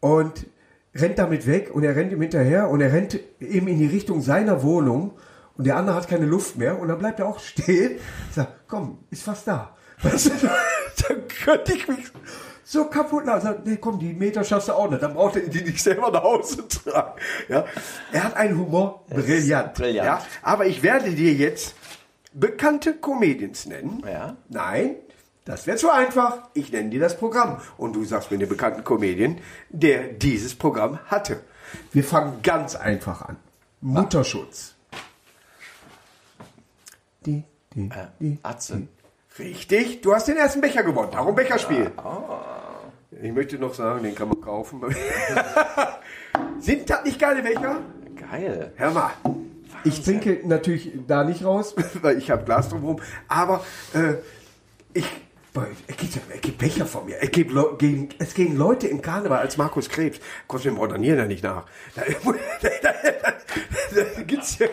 [0.00, 0.46] und
[0.94, 4.22] rennt damit weg und er rennt ihm hinterher und er rennt eben in die Richtung
[4.22, 5.12] seiner Wohnung
[5.56, 7.98] und der andere hat keine Luft mehr und dann bleibt er auch stehen.
[8.32, 9.76] Sagt, komm, ist fast da.
[11.08, 12.06] Dann könnte ich mich
[12.64, 13.24] so kaputt.
[13.26, 15.02] Sagt, nee, komm, die Meter schaffst du auch nicht.
[15.02, 17.20] Dann braucht er die nicht selber nach Hause tragen.
[17.48, 17.64] Ja,
[18.12, 19.74] er hat einen Humor, brillant.
[19.74, 20.06] brillant.
[20.06, 21.74] Ja, aber ich werde dir jetzt
[22.32, 24.02] bekannte Comedians nennen.
[24.06, 24.36] Ja.
[24.48, 24.96] Nein,
[25.44, 26.48] das wäre zu einfach.
[26.54, 27.60] Ich nenne dir das Programm.
[27.76, 29.38] Und du sagst mir den bekannten Comedian,
[29.70, 31.40] der dieses Programm hatte.
[31.92, 33.36] Wir fangen ganz einfach an.
[33.80, 34.74] Mutterschutz.
[37.26, 38.38] Die, die, die.
[38.42, 38.88] Atze.
[39.38, 41.10] Richtig, du hast den ersten Becher gewonnen.
[41.10, 41.90] Darum Becherspiel.
[43.22, 44.82] Ich möchte noch sagen, den kann man kaufen.
[46.58, 47.80] Sind das nicht geile Becher?
[48.30, 48.72] Geil.
[48.76, 49.10] Hör mal.
[49.84, 53.00] Ich trinke natürlich da nicht raus, weil ich habe Glas drumherum.
[53.28, 53.64] Aber
[53.94, 54.14] äh,
[54.92, 55.06] ich.
[55.86, 57.16] Es gibt, es gibt Becher von mir.
[57.20, 60.18] Es, gibt gegen, es gehen Leute im Karneval als Markus Krebs.
[60.46, 61.66] Kommst du dem Ordinieren da nicht nach?
[61.94, 62.02] Da,
[62.62, 62.92] da, da,
[63.22, 64.66] da, da gibt's ja.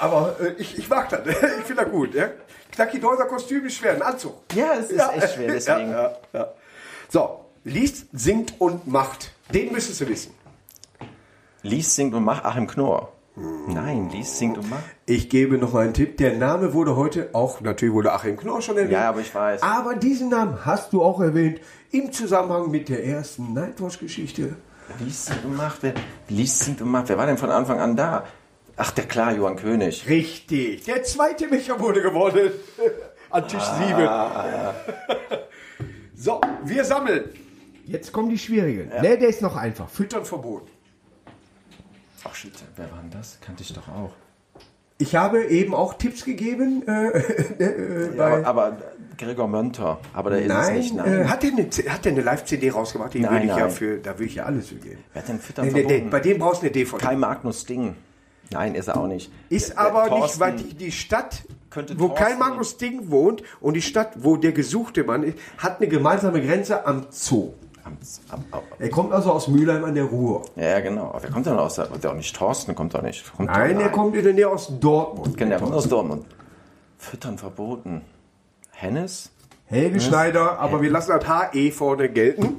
[0.00, 1.20] Aber äh, ich, ich mag das.
[1.26, 2.14] Ich finde das gut.
[2.14, 2.30] Ja?
[2.72, 3.94] Knacki Deuser Kostüm ist schwer.
[3.94, 4.34] Ein Anzug.
[4.54, 5.90] Ja, es ist echt schwer, deswegen.
[5.90, 6.48] Ja, ja, ja.
[7.08, 9.32] So, liest, singt und macht.
[9.52, 10.34] Den müsstest du wissen.
[11.62, 13.12] Lies, singt und macht Achim Knorr.
[13.36, 14.84] Nein, lies, singt und macht.
[15.04, 16.16] Ich gebe noch mal einen Tipp.
[16.16, 18.92] Der Name wurde heute auch, natürlich wurde Achim Knorr schon erwähnt.
[18.92, 19.62] Ja, aber ich weiß.
[19.62, 24.56] Aber diesen Namen hast du auch erwähnt im Zusammenhang mit der ersten Nightwatch-Geschichte.
[25.00, 25.82] Lies, singt und macht.
[25.82, 25.94] Wer,
[26.28, 27.08] lies, singt und macht.
[27.08, 28.24] Wer war denn von Anfang an da?
[28.76, 30.06] Ach, der klar, Johann König.
[30.08, 30.84] Richtig.
[30.84, 32.50] Der zweite Becher wurde gewonnen.
[33.30, 34.08] An Tisch 7.
[36.14, 37.30] so, wir sammeln.
[37.86, 38.88] Jetzt kommen die schwierigen.
[38.88, 39.88] Ne, der ist noch einfach.
[39.88, 40.68] Füttern verboten.
[42.24, 43.38] Ach shit, wer war denn das?
[43.40, 44.12] Kannte ich doch auch.
[44.98, 46.82] Ich habe eben auch Tipps gegeben.
[46.88, 47.08] Äh,
[47.62, 48.76] äh, Ja, aber, aber
[49.18, 49.98] Gregor Mönter.
[50.12, 50.92] Aber der ist es nein, nicht.
[50.92, 51.30] Äh, Nein.
[51.30, 51.68] hat der eine,
[52.04, 53.14] eine Live-CD rausgebracht?
[53.14, 53.70] Die Nein, würde ich ja nein.
[53.70, 55.02] für, da würde ich ja alles für geben.
[55.12, 56.10] Wer hat denn Füttern Nee, nee, nee, verboten?
[56.10, 57.04] bei dem brauchst du eine DVD.
[57.04, 57.94] Kai Magnus Ding.
[58.50, 59.30] Nein, ist er auch nicht.
[59.48, 61.42] Ist Der- aber der nicht, weil die, die Stadt,
[61.96, 65.88] wo Kai Magnus Ding wohnt und die Stadt, wo der gesuchte Mann ist, hat eine
[65.88, 67.52] gemeinsame Grenze am Zoo.
[67.84, 67.96] Am-
[68.30, 70.42] am- am- Er kommt also aus Mülheim an der Ruhr.
[70.56, 71.16] Ja, genau.
[71.20, 71.74] Wer kommt denn aus?
[71.76, 73.32] Der, der auch nicht Thorsten kommt doch nicht.
[73.36, 75.36] Kommt Nein, doch, er kommt in der Nähe aus Dortmund.
[75.36, 76.26] Genau, der kommt aus Dortmund.
[76.98, 78.02] Füttern verboten.
[78.72, 79.30] Hennes?
[79.66, 82.56] Helge Schneider, aber wir lassen das HE vorne gelten.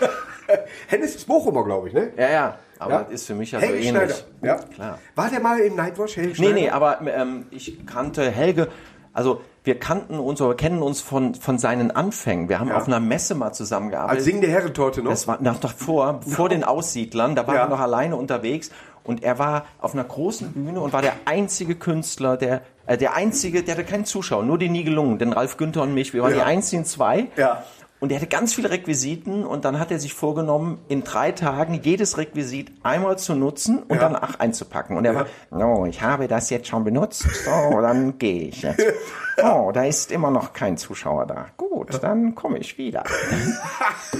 [0.88, 2.10] Hennes ist Bochumer, glaube ich, ne?
[2.16, 2.58] Ja, ja.
[2.80, 3.02] Aber Ja.
[3.04, 3.90] das ist für mich ja Helge so ähnlich.
[3.90, 4.14] Schneider.
[4.42, 4.54] Ja.
[4.56, 4.98] Klar.
[5.14, 6.54] War der mal im Nightwatch, Helge Nee, Schneider?
[6.54, 8.68] nee, aber ähm, ich kannte Helge,
[9.12, 12.48] also wir kannten uns oder kennen uns von, von seinen Anfängen.
[12.48, 12.78] Wir haben Ja.
[12.78, 14.16] auf einer Messe mal zusammengearbeitet.
[14.16, 15.10] Als singende Herrentorte noch.
[15.10, 17.62] Das war noch davor, vor den Aussiedlern, da war Ja.
[17.64, 18.70] er noch alleine unterwegs
[19.04, 23.14] und er war auf einer großen Bühne und war der einzige Künstler, der, äh, der
[23.14, 26.30] einzige, der hatte keinen Zuschauer, nur die Nibelungen, denn Ralf Günther und mich, wir waren
[26.32, 26.38] Ja.
[26.38, 27.26] die einzigen zwei.
[27.36, 27.62] Ja.
[28.00, 31.80] Und er hatte ganz viele Requisiten und dann hat er sich vorgenommen, in drei Tagen
[31.82, 34.08] jedes Requisit einmal zu nutzen und Ja.
[34.08, 34.96] danach einzupacken.
[34.96, 38.82] Und er war, no, ich habe das jetzt schon benutzt, so, dann gehe ich jetzt.
[39.44, 41.46] Oh, da ist immer noch kein Zuschauer da.
[41.56, 43.04] Gut, dann komme ich wieder.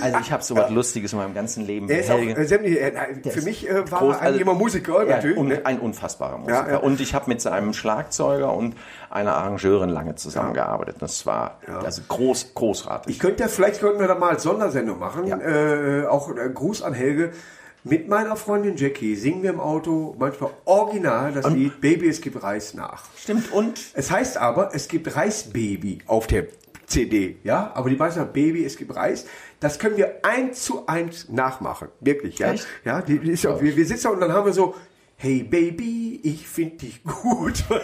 [0.01, 1.89] Also ich habe so was Lustiges in meinem ganzen Leben.
[1.91, 2.93] Er ist auch äh, sämtlich, äh,
[3.29, 5.37] für mich äh, war Groß- er eigentlich also- immer Musiker, Ja, natürlich.
[5.37, 5.61] und ne?
[5.65, 6.65] ein unfassbarer Musiker.
[6.67, 6.79] Ja, ja.
[6.79, 8.77] Und ich habe mit einem Schlagzeuger und
[9.11, 10.97] einer Arrangeurin lange zusammengearbeitet.
[11.01, 13.15] Das war also groß, großartig.
[13.15, 15.27] Ich könnte ja, vielleicht könnten wir da mal als Sondersendung machen.
[15.27, 15.39] Ja.
[15.39, 17.33] Äh, auch äh, Gruß an Helge.
[17.83, 22.43] Mit meiner Freundin Jackie singen wir im Auto manchmal original das Lied Baby, es gibt
[22.43, 23.05] Reis nach.
[23.17, 26.49] Stimmt, und Es heißt aber, es gibt Reisbaby auf der
[26.87, 27.71] CD, ja?
[27.75, 29.25] Aber die meisten sagen Baby, es gibt Reis.
[29.61, 31.89] Das können wir eins zu eins nachmachen.
[32.01, 32.53] Wirklich, ja?
[32.53, 32.67] Echt?
[32.85, 34.75] Ja, die, die ist ja, wir, wir sitzen und dann haben wir so,
[35.17, 37.65] hey Baby, ich finde dich gut.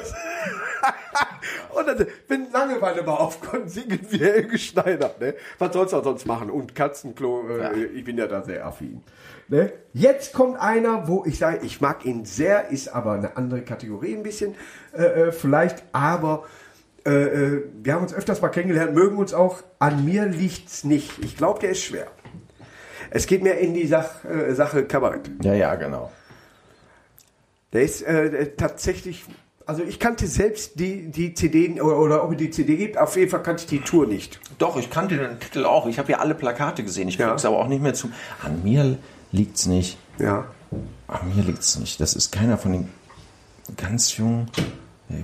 [1.74, 5.34] und dann, wenn Langeweile mal aufkommt, singen wir Helge Schneider, ne?
[5.58, 6.50] Was sollst du auch sonst machen?
[6.50, 9.02] Und Katzenklo, äh, ich bin ja da sehr affin.
[9.48, 9.72] Ne?
[9.92, 14.14] Jetzt kommt einer, wo ich sage, ich mag ihn sehr, ist aber eine andere Kategorie
[14.14, 14.54] ein bisschen,
[14.92, 16.44] äh, äh, vielleicht, aber
[17.06, 19.62] äh, äh, wir haben uns öfters mal kennengelernt, mögen uns auch.
[19.78, 21.22] An mir liegt's nicht.
[21.22, 22.08] Ich glaube, der ist schwer.
[23.10, 25.30] Es geht mehr in die Sach, äh, Sache Kabarett.
[25.42, 26.10] ja, ja, genau.
[27.72, 28.04] Der ist
[28.56, 29.24] tatsächlich
[29.68, 33.16] Also ich kannte selbst die, die CD oder, oder ob es die CD gibt, auf
[33.16, 34.38] jeden Fall kannte ich die Tour nicht.
[34.58, 35.86] Doch, ich kannte den Titel auch.
[35.86, 37.08] Ich habe ja alle Plakate gesehen.
[37.08, 37.30] Ich Ja.
[37.30, 38.08] krieg's aber auch nicht mehr zu.
[38.44, 38.96] An mir
[39.32, 39.98] liegt's nicht.
[40.20, 40.44] Ja.
[41.08, 42.00] An mir liegt's nicht.
[42.00, 42.88] Das ist keiner von den
[43.76, 44.48] ganz jungen.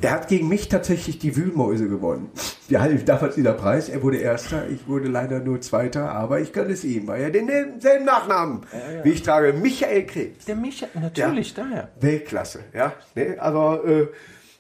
[0.01, 2.31] Er hat gegen mich tatsächlich die Wühlmäuse gewonnen.
[2.73, 3.89] Hatten damals dieser Preis.
[3.89, 7.31] Er wurde Erster, ich wurde leider nur Zweiter, aber ich gönne es ihm, weil er
[7.31, 7.49] den
[7.81, 8.61] selben Nachnamen,
[9.03, 10.45] wie ich trage, Michael Krebs.
[10.45, 11.89] Der Micha, natürlich, daher.
[12.01, 12.93] Weltklasse, ja.
[13.15, 13.37] Ne?
[13.41, 14.07] Aber äh,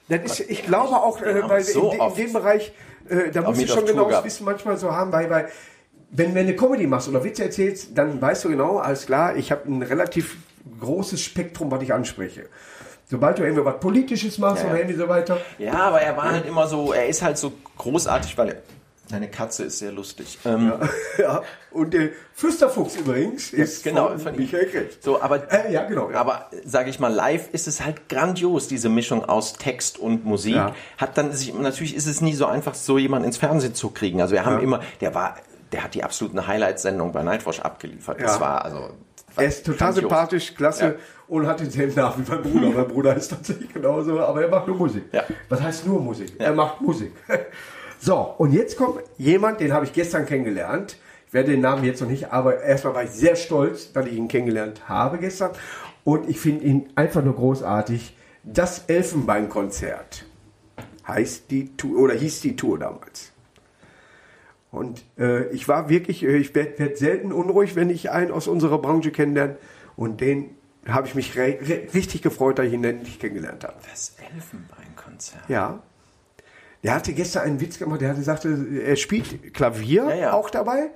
[0.08, 2.72] das ist, ich glaube auch, äh, weil so in, in dem Bereich,
[3.08, 4.24] äh, da musst du mit schon genau das.
[4.24, 5.48] Wissen manchmal so haben, weil, weil
[6.10, 9.50] wenn, wenn du Comedy machst oder Witze erzählst, dann weißt du genau, alles klar, ich
[9.50, 10.36] habe ein relativ
[10.80, 12.46] großes Spektrum, was ich anspreche.
[13.12, 14.80] Sobald du irgendwie was Politisches machst Ja, oder ja.
[14.84, 18.38] irgendwie so weiter, Ja, aber er war halt immer so, er ist halt so großartig,
[18.38, 18.56] weil er,
[19.06, 20.38] seine Katze ist sehr lustig.
[20.46, 20.72] Ähm,
[21.18, 21.42] ja.
[21.72, 24.34] Und der Flüsterfuchs übrigens ist genau, von.
[24.34, 24.96] Michael Krebs.
[25.02, 26.18] So, aber, Äh, ja, genau, ja.
[26.18, 30.54] aber sage ich mal, live ist es halt grandios, diese Mischung aus Text und Musik.
[30.54, 30.74] Ja.
[30.96, 34.22] Hat dann sich, natürlich ist es nie so einfach, so jemanden ins Fernsehen zu kriegen.
[34.22, 35.36] Also wir haben immer, der war,
[35.72, 38.18] der hat die absoluten Highlights-Sendung bei Nightwatch abgeliefert.
[38.22, 38.40] Das Ja.
[38.40, 38.88] war also.
[39.36, 40.94] Er ist total sympathisch, klasse Ja.
[41.28, 42.68] und hat denselben Namen wie mein Bruder.
[42.70, 45.04] mein Bruder ist tatsächlich genauso, aber er macht nur Musik.
[45.12, 45.24] Ja.
[45.48, 46.32] Was heißt nur Musik?
[46.38, 47.12] Er macht Musik.
[48.04, 50.96] So, und jetzt kommt jemand, den habe ich gestern kennengelernt.
[51.28, 54.14] Ich werde den Namen jetzt noch nicht, aber erstmal war ich sehr stolz, dass ich
[54.14, 55.52] ihn kennengelernt habe gestern.
[56.02, 58.16] Und ich finde ihn einfach nur großartig.
[58.42, 60.24] Das Elfenbeinkonzert
[61.06, 63.31] heißt die Tour oder hieß die Tour damals.
[64.72, 68.48] Und äh, ich war wirklich, äh, ich werde werd selten unruhig, wenn ich einen aus
[68.48, 69.56] unserer Branche kennenlerne.
[69.96, 70.56] Und den
[70.88, 73.76] habe ich mich richtig gefreut, dass ich ihn endlich kennengelernt habe.
[73.88, 75.48] Das Elfenbeinkonzert.
[75.48, 75.80] Ja.
[76.82, 80.32] Der hatte gestern einen Witz gemacht, der hatte sagte, er spielt Klavier Ja, ja.
[80.32, 80.90] auch dabei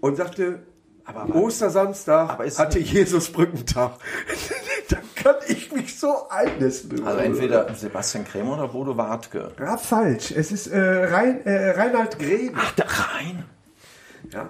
[0.00, 0.62] und sagte,
[1.04, 3.98] Aber- aber- Ostersamstag aber hatte Jesus Brückentag.
[5.22, 7.06] kann ich mich so einnisten.
[7.06, 9.52] Also entweder Sebastian Krämer oder Bodo Wartke.
[9.58, 10.32] Ja, falsch.
[10.32, 12.54] Es ist äh, Rein, äh, Reinhard Grebe.
[12.56, 13.44] Ach, da rein.
[14.32, 14.48] Ja.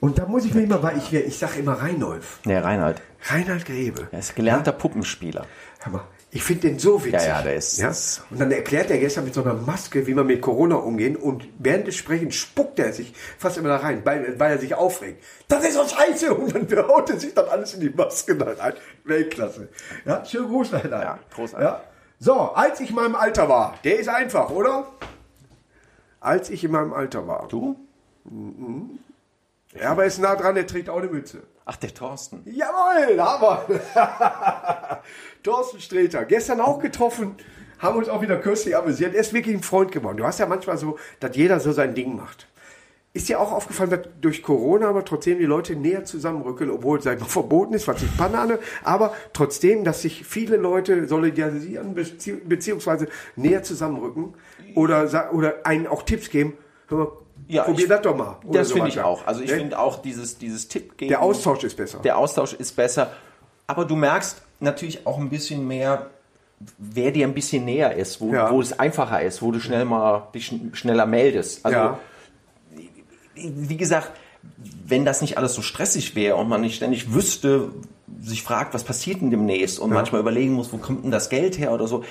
[0.00, 2.40] Und da muss ich mir immer, weil ich, ich sage immer Reinolf.
[2.44, 3.02] Nee, Reinhard.
[3.28, 4.08] Reinhard Grebe.
[4.10, 5.46] Er ist gelernter Puppenspieler.
[5.80, 7.20] Hör mal, ich finde den so witzig.
[7.22, 7.92] Ja, ja, der ist- Ja?
[8.30, 11.48] Und dann erklärt er gestern mit so einer Maske, wie man mit Corona umgehen und
[11.58, 15.22] während des Sprechens spuckt er sich fast immer da rein, weil, weil er sich aufregt.
[15.48, 16.32] Das ist so scheiße!
[16.34, 18.74] Und dann haut er sich dann alles in die Maske dann ein.
[19.04, 19.68] Weltklasse.
[20.04, 20.90] Ja, schön Gruß dahin.
[20.92, 21.66] Ja, großartig.
[21.68, 21.82] Ja.
[22.18, 24.86] So, als ich in meinem Alter war, der ist einfach, oder?
[26.20, 27.48] Als ich in meinem Alter war.
[27.48, 27.76] Du?
[29.74, 31.42] Ja, aber er ist nah dran, der trägt auch eine Mütze.
[31.72, 32.42] Ach, der Thorsten.
[32.46, 33.64] Jawohl, Hammer.
[35.44, 37.36] Thorsten Sträter, gestern auch getroffen,
[37.78, 39.14] haben uns auch wieder kürzlich amüsiert.
[39.14, 40.16] Er ist wirklich ein Freund geworden.
[40.16, 42.48] Du hast ja manchmal so, dass jeder so sein Ding macht.
[43.12, 47.04] Ist dir auch aufgefallen, dass durch Corona aber trotzdem die Leute näher zusammenrücken, obwohl es
[47.04, 53.06] mal, verboten ist, was ich Banane, aber trotzdem, dass sich viele Leute solidarisieren, bezieh beziehungsweise
[53.36, 54.34] näher zusammenrücken
[54.74, 56.54] oder, oder einen auch Tipps geben.
[56.88, 57.12] Hör mal,
[57.50, 58.36] Ja, probier ich- das doch mal.
[58.52, 59.26] Das finde ich auch.
[59.26, 59.56] Also ich Ne?
[59.56, 61.08] finde auch dieses, dieses Tipp geben.
[61.08, 61.98] Der Austausch ist besser.
[61.98, 63.10] Der Austausch ist besser.
[63.66, 66.06] Aber du merkst natürlich auch ein bisschen mehr,
[66.78, 68.50] wer dir ein bisschen näher ist, wo, Ja.
[68.50, 71.64] wo es einfacher ist, wo du schnell mal dich schn- schneller meldest.
[71.64, 71.98] Also ja.
[73.34, 74.10] wie gesagt,
[74.86, 77.70] wenn das nicht alles so stressig wäre und man nicht ständig wüsste,
[78.20, 81.58] sich fragt, was passiert denn demnächst und manchmal überlegen muss, wo kommt denn das Geld
[81.58, 82.04] her oder so.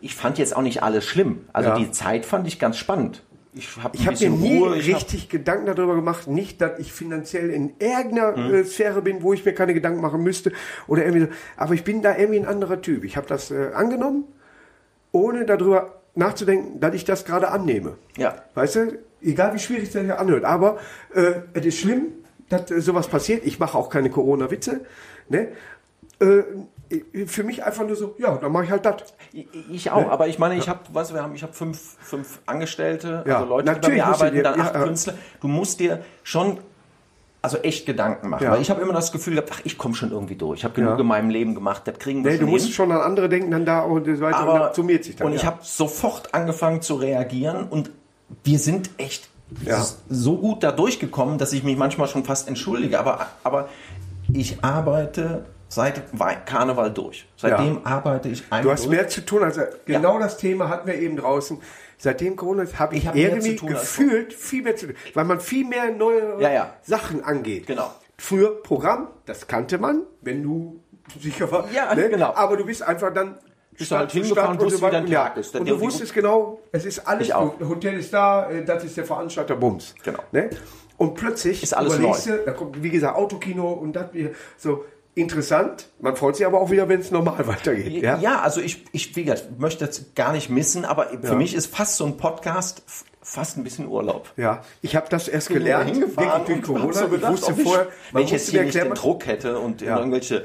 [0.00, 1.44] Ich fand jetzt auch nicht alles schlimm.
[1.52, 1.78] Also Ja.
[1.78, 3.22] die Zeit fand ich ganz spannend.
[3.54, 8.36] Ich habe habe mir nie richtig Gedanken darüber gemacht, nicht, dass ich finanziell in irgendeiner
[8.50, 10.52] äh, Sphäre bin, wo ich mir keine Gedanken machen müsste
[10.86, 11.32] oder irgendwie so.
[11.58, 13.04] Aber ich bin da irgendwie ein anderer Typ.
[13.04, 14.24] Ich habe das äh, angenommen,
[15.12, 17.96] ohne darüber nachzudenken, dass ich das gerade annehme.
[18.16, 18.42] Ja.
[18.54, 20.78] Weißt du, egal wie schwierig es sich anhört, aber
[21.14, 22.06] äh, es ist schlimm,
[22.48, 23.44] dass äh, sowas passiert.
[23.44, 24.80] Ich mache auch keine Corona-Witze.
[25.28, 25.48] Ne?
[26.92, 28.94] Äh, für mich einfach nur so, ja, dann mache ich halt das.
[29.32, 31.96] Ich- Ich auch, aber ich meine, ich habe, weißt du, wir haben, ich habe fünf,
[32.00, 34.82] fünf Angestellte, Ja, also Leute, die bei mir arbeiten, dir- dann acht ja.
[34.82, 35.14] Künstler.
[35.40, 36.58] Du musst dir schon,
[37.40, 38.52] also echt Gedanken machen, Ja.
[38.52, 40.60] weil ich habe immer das Gefühl gehabt, ach, ich komme schon irgendwie durch.
[40.60, 41.00] Ich habe genug Ja.
[41.00, 42.74] in meinem Leben gemacht, das kriegen wir Nee, schon du musst hin.
[42.74, 44.42] schon an andere denken, dann da und so weiter.
[44.42, 45.26] und aber das summiert sich dann.
[45.28, 45.48] und ich ja.
[45.48, 47.90] habe sofort angefangen zu reagieren und
[48.44, 49.28] wir sind echt
[50.08, 52.98] so gut da durchgekommen, dass ich mich manchmal schon fast entschuldige.
[52.98, 53.68] Aber, aber
[54.32, 56.02] ich arbeite seit
[56.46, 57.26] Karneval durch.
[57.36, 58.96] Seitdem arbeite ich einfach Du hast durch.
[58.96, 61.58] mehr zu tun als genau das Thema hatten wir eben draußen.
[61.98, 65.24] Seitdem Corona ist, habe ich, Ich hab irgendwie tun gefühlt viel mehr zu tun, weil
[65.24, 66.72] man viel mehr neue Ja, ja.
[66.82, 67.66] Sachen angeht.
[67.66, 67.90] Genau.
[68.18, 70.80] Früher Programm, das kannte man, wenn du
[71.20, 71.66] sicher war.
[71.66, 71.72] ne?
[71.74, 72.32] Ja, genau.
[72.34, 73.38] Aber du bist einfach dann
[73.76, 75.06] Bist halt Stadt zu hingefahren, Stadt und wusstest, wie dein.
[75.06, 75.40] Tag Ja.
[75.40, 75.56] ist.
[75.56, 77.68] Und du wusstest genau, es ist alles, gut.
[77.68, 79.94] Hotel ist da, äh, das ist der Veranstalter Bums.
[80.04, 80.20] Genau.
[80.32, 80.50] Ne?
[80.98, 84.06] Und plötzlich Ist alles überlegst du, da kommt, wie gesagt, Autokino und das,
[84.56, 84.84] so,
[85.14, 85.88] interessant.
[86.00, 88.02] Man freut sich aber auch wieder, wenn es normal weitergeht.
[88.02, 91.34] Ja, Ja, also ich, ich wie gesagt, möchte das gar nicht missen, aber für Ja.
[91.34, 92.82] mich ist fast so ein Podcast
[93.24, 94.30] fast ein bisschen Urlaub.
[94.36, 94.62] ja.
[94.80, 96.92] Ich habe das erst Bin gelernt, durch und hab Corona.
[96.92, 99.80] so gedacht, ich wusste ich- vorher, wenn ich jetzt hier nicht den Druck hätte und
[99.80, 99.98] Ja.
[99.98, 100.44] irgendwelche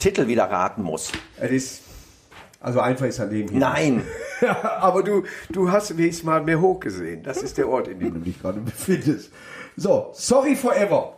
[0.00, 1.12] Titel wieder raten muss.
[1.38, 1.82] es ist,
[2.60, 3.60] also einfach ist ein Leben hier.
[3.60, 4.02] Nein.
[4.80, 7.22] aber du, du hast wenigstens mal mehr hoch gesehen.
[7.22, 9.30] Das ist der Ort, in dem du dich gerade befindest.
[9.76, 11.15] So, sorry forever.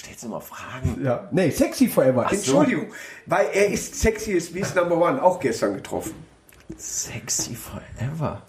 [0.00, 1.00] Ach, stellst immer Fragen.
[1.04, 1.28] Ja.
[1.30, 2.26] Nee, sexy forever.
[2.30, 2.34] so.
[2.36, 2.86] Entschuldigung,
[3.26, 6.14] weil er ist sexy ist wie Number One, auch gestern getroffen.
[6.76, 8.42] Sexy forever.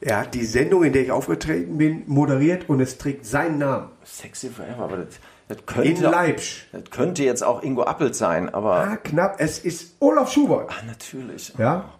[0.00, 3.88] Er hat die Sendung, in der ich aufgetreten bin, moderiert und es trägt seinen Namen.
[4.04, 5.14] Sexy forever, aber das,
[5.48, 6.66] das In könnte, Leipzig.
[6.72, 9.36] das könnte jetzt auch Ingo Appelt sein, aber Ah, knapp.
[9.38, 10.70] Es ist Olaf Schubert.
[10.70, 11.52] ah, natürlich.
[11.58, 11.92] Ja.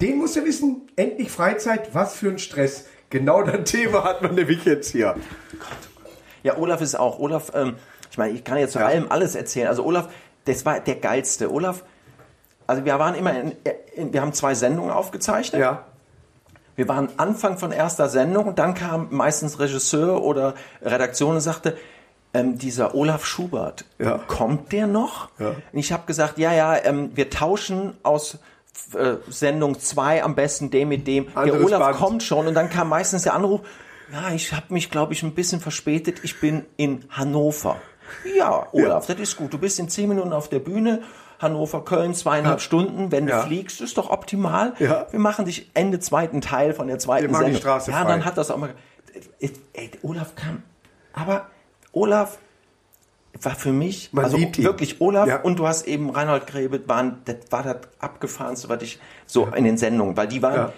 [0.00, 2.86] Den musst du wissen, endlich Freizeit, was für ein Stress.
[3.10, 5.14] Genau das Thema hat man nämlich jetzt hier.
[6.42, 7.18] Ja, Olaf ist auch.
[7.20, 7.74] Olaf, ähm,
[8.12, 8.86] ich meine, ich kann jetzt zu Ja.
[8.86, 9.66] allem alles erzählen.
[9.68, 10.08] Also Olaf,
[10.44, 11.50] das war der geilste.
[11.50, 11.82] Olaf,
[12.68, 13.52] also wir waren immer in,
[13.94, 15.60] in wir haben zwei Sendungen aufgezeichnet.
[15.60, 15.84] Ja.
[16.76, 21.76] Wir waren Anfang von erster Sendung und dann kam meistens Regisseur oder Redaktion und sagte,
[22.34, 24.18] ähm, dieser Olaf Schubert, Ja.
[24.26, 25.28] kommt der noch?
[25.38, 25.48] Ja.
[25.72, 28.38] Und ich habe gesagt, ja, ja, ähm, wir tauschen aus
[28.94, 31.26] äh, Sendung 2 am besten dem mit dem.
[31.26, 31.96] der Anderes Olaf Band.
[31.96, 33.60] kommt schon und dann kam meistens der Anruf,
[34.12, 37.76] ja, ich habe mich, glaube ich, ein bisschen verspätet, ich bin in Hannover.
[38.36, 39.52] Ja, Olaf, das ist gut.
[39.52, 41.02] Du bist in zehn Minuten auf der Bühne.
[41.38, 43.10] Hannover, Köln, zweieinhalb Stunden.
[43.10, 43.42] Wenn du Ja.
[43.42, 44.74] fliegst, ist doch optimal.
[44.78, 45.06] Ja.
[45.10, 47.62] Wir machen dich Ende zweiten Teil von der zweiten Wir machen die Sendung.
[47.62, 48.08] Straße ja, frei.
[48.08, 48.74] dann hat das auch mal.
[49.40, 50.62] Ey, Olaf kam.
[51.12, 51.46] Aber
[51.92, 52.38] Olaf
[53.40, 55.40] war für mich, Man also wirklich Olaf Ja.
[55.40, 59.64] und du hast eben Reinhold Grebe, waren, das war das abgefahrenste, was ich so in
[59.64, 60.72] den Sendungen, weil die waren, Ja.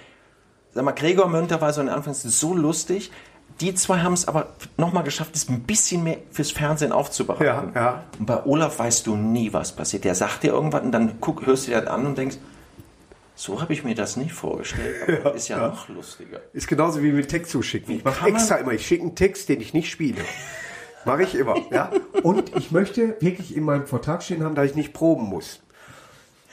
[0.73, 3.13] sag mal, Gregor Mönter war so in Anfangs so lustig.
[3.61, 7.73] Die zwei haben es aber nochmal geschafft, es ein bisschen mehr fürs Fernsehen aufzubereiten.
[7.75, 8.05] Ja, ja.
[8.19, 10.05] Und bei Olaf weißt du nie, was passiert.
[10.05, 12.39] Der sagt dir irgendwas und dann guck, hörst du dir das an und denkst,
[13.37, 14.97] so habe ich mir das nicht vorgestellt.
[15.03, 16.41] Aber das ist ja, noch lustiger.
[16.53, 17.97] Ist genauso wie mit Text zuschicken.
[17.97, 20.21] Ich mache extra immer, ich schicke einen Text, den ich nicht spiele.
[21.05, 21.57] Mache ich immer.
[21.71, 21.91] Ja?
[22.23, 25.61] Und ich möchte wirklich in meinem Vertrag stehen haben, dass ich nicht proben muss.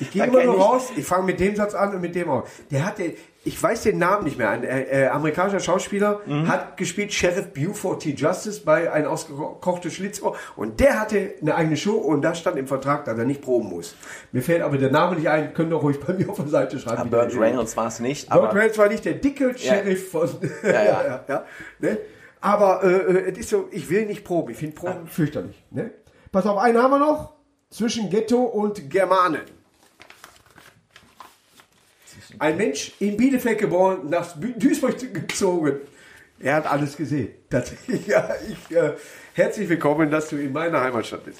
[0.01, 2.43] Ich gehe immer nur raus, ich fange mit dem Satz an und mit dem auch.
[2.71, 6.47] Der hatte, ich weiß den Namen nicht mehr, ein äh, äh, amerikanischer Schauspieler Mhm.
[6.47, 8.09] hat gespielt Sheriff Buford T.
[8.11, 12.67] Justice bei ein ausgekochtes Schlitzohr und der hatte eine eigene Show und da stand im
[12.67, 13.95] Vertrag, dass er nicht proben muss.
[14.31, 16.79] Mir fällt aber der Name nicht ein, könnt ihr ruhig bei mir auf der Seite
[16.79, 17.05] schreiben.
[17.05, 20.29] Wie Burt Reynolds war es nicht, Burt aber Reynolds war nicht der dicke Sheriff von.
[20.63, 20.83] Ja, ja.
[20.83, 21.45] ja, ja,
[21.79, 21.97] ne?
[22.41, 24.49] Aber äh, äh, es ist so, ich will nicht proben.
[24.51, 25.63] Ich finde Proben fürchterlich.
[25.69, 25.91] Ne?
[26.31, 27.33] Pass auf, einen haben wir noch.
[27.69, 29.41] Zwischen Ghetto und Germanen.
[32.41, 35.81] Ein Mensch in Bielefeld geboren, nach Duisburg gezogen.
[36.39, 37.29] Er hat alles gesehen.
[37.47, 38.93] Tatsächlich, ja, ich, äh,
[39.35, 41.37] herzlich willkommen, dass du in meiner Heimatstadt bist.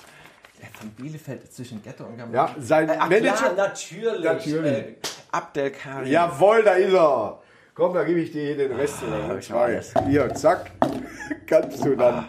[0.62, 2.32] Der von Bielefeld zwischen Ghetto und Gamma.
[2.32, 4.24] Ja, sein ach, Manager- Klar, natürlich.
[4.24, 4.64] Natürlich.
[4.78, 4.95] Äh,
[5.32, 6.08] Abdel Karim.
[6.08, 7.39] Jawohl, da ist er.
[7.74, 8.97] Komm, da gebe ich dir den Rest.
[9.02, 9.93] Ah, ich weiß.
[10.08, 10.70] Hier, zack.
[11.47, 12.28] Kannst du dann.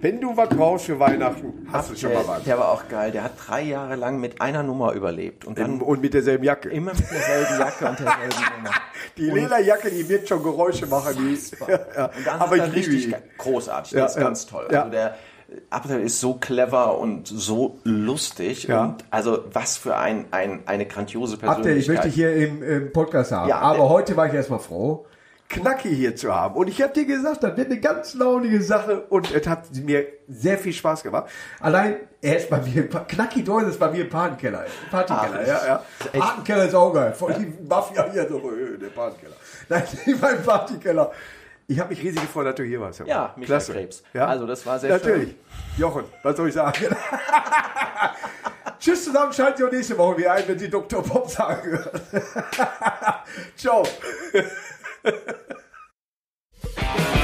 [0.00, 2.44] Wenn du was brauchst für Weihnachten, hast du schon mal was.
[2.44, 3.10] der war auch geil.
[3.10, 5.44] Der hat drei Jahre lang mit einer Nummer überlebt.
[5.44, 6.68] Und dann Und mit derselben Jacke.
[6.68, 8.74] immer mit derselben Jacke und derselben Nummer.
[9.16, 11.16] Die Lederjacke, die wird schon Geräusche machen.
[11.18, 11.34] Die,
[11.70, 12.04] ja, ja.
[12.06, 13.92] Und dann Aber hat er richtig großartig.
[13.92, 14.22] Ja, Das ist ja.
[14.24, 14.66] ganz toll.
[14.70, 15.14] Also der
[15.70, 18.64] Abdel ist so clever und so lustig.
[18.64, 18.84] Ja.
[18.84, 23.32] Und also was für ein, ein, eine grandiose Abdel, ich möchte hier im, im Podcast
[23.32, 23.48] haben.
[23.48, 25.06] Ja, Aber der- heute war ich erstmal froh,
[25.48, 26.54] Knacki hier zu haben.
[26.56, 30.06] Und ich habe dir gesagt, das wird eine ganz launige Sache und es hat mir
[30.28, 31.30] sehr viel Spaß gemacht.
[31.60, 34.08] Allein, er ist bei mir, Knacki Deus ist bei mir im.
[34.10, 35.82] Partykeller, Ach, ja, ja.
[36.04, 37.12] ist Partykeller ist auch geil.
[37.14, 39.36] Von die Mafia hier so, äh, der Partykeller.
[39.68, 39.84] Nein,
[40.20, 41.12] mein Partykeller.
[41.66, 43.00] Ich habe mich riesig gefreut, dass du hier warst.
[43.04, 44.02] Ja, Michael Krebs.
[44.14, 44.26] Ja?
[44.26, 45.36] Also, das war sehr Natürlich.
[45.76, 46.86] Jochen, was soll ich sagen?
[48.80, 51.02] Tschüss zusammen, schaltet ihr auch nächste Woche wieder ein, wenn Sie Dr.
[51.02, 52.00] Bob sagen hören.
[53.56, 53.84] Ciao.
[55.04, 55.12] Yeah.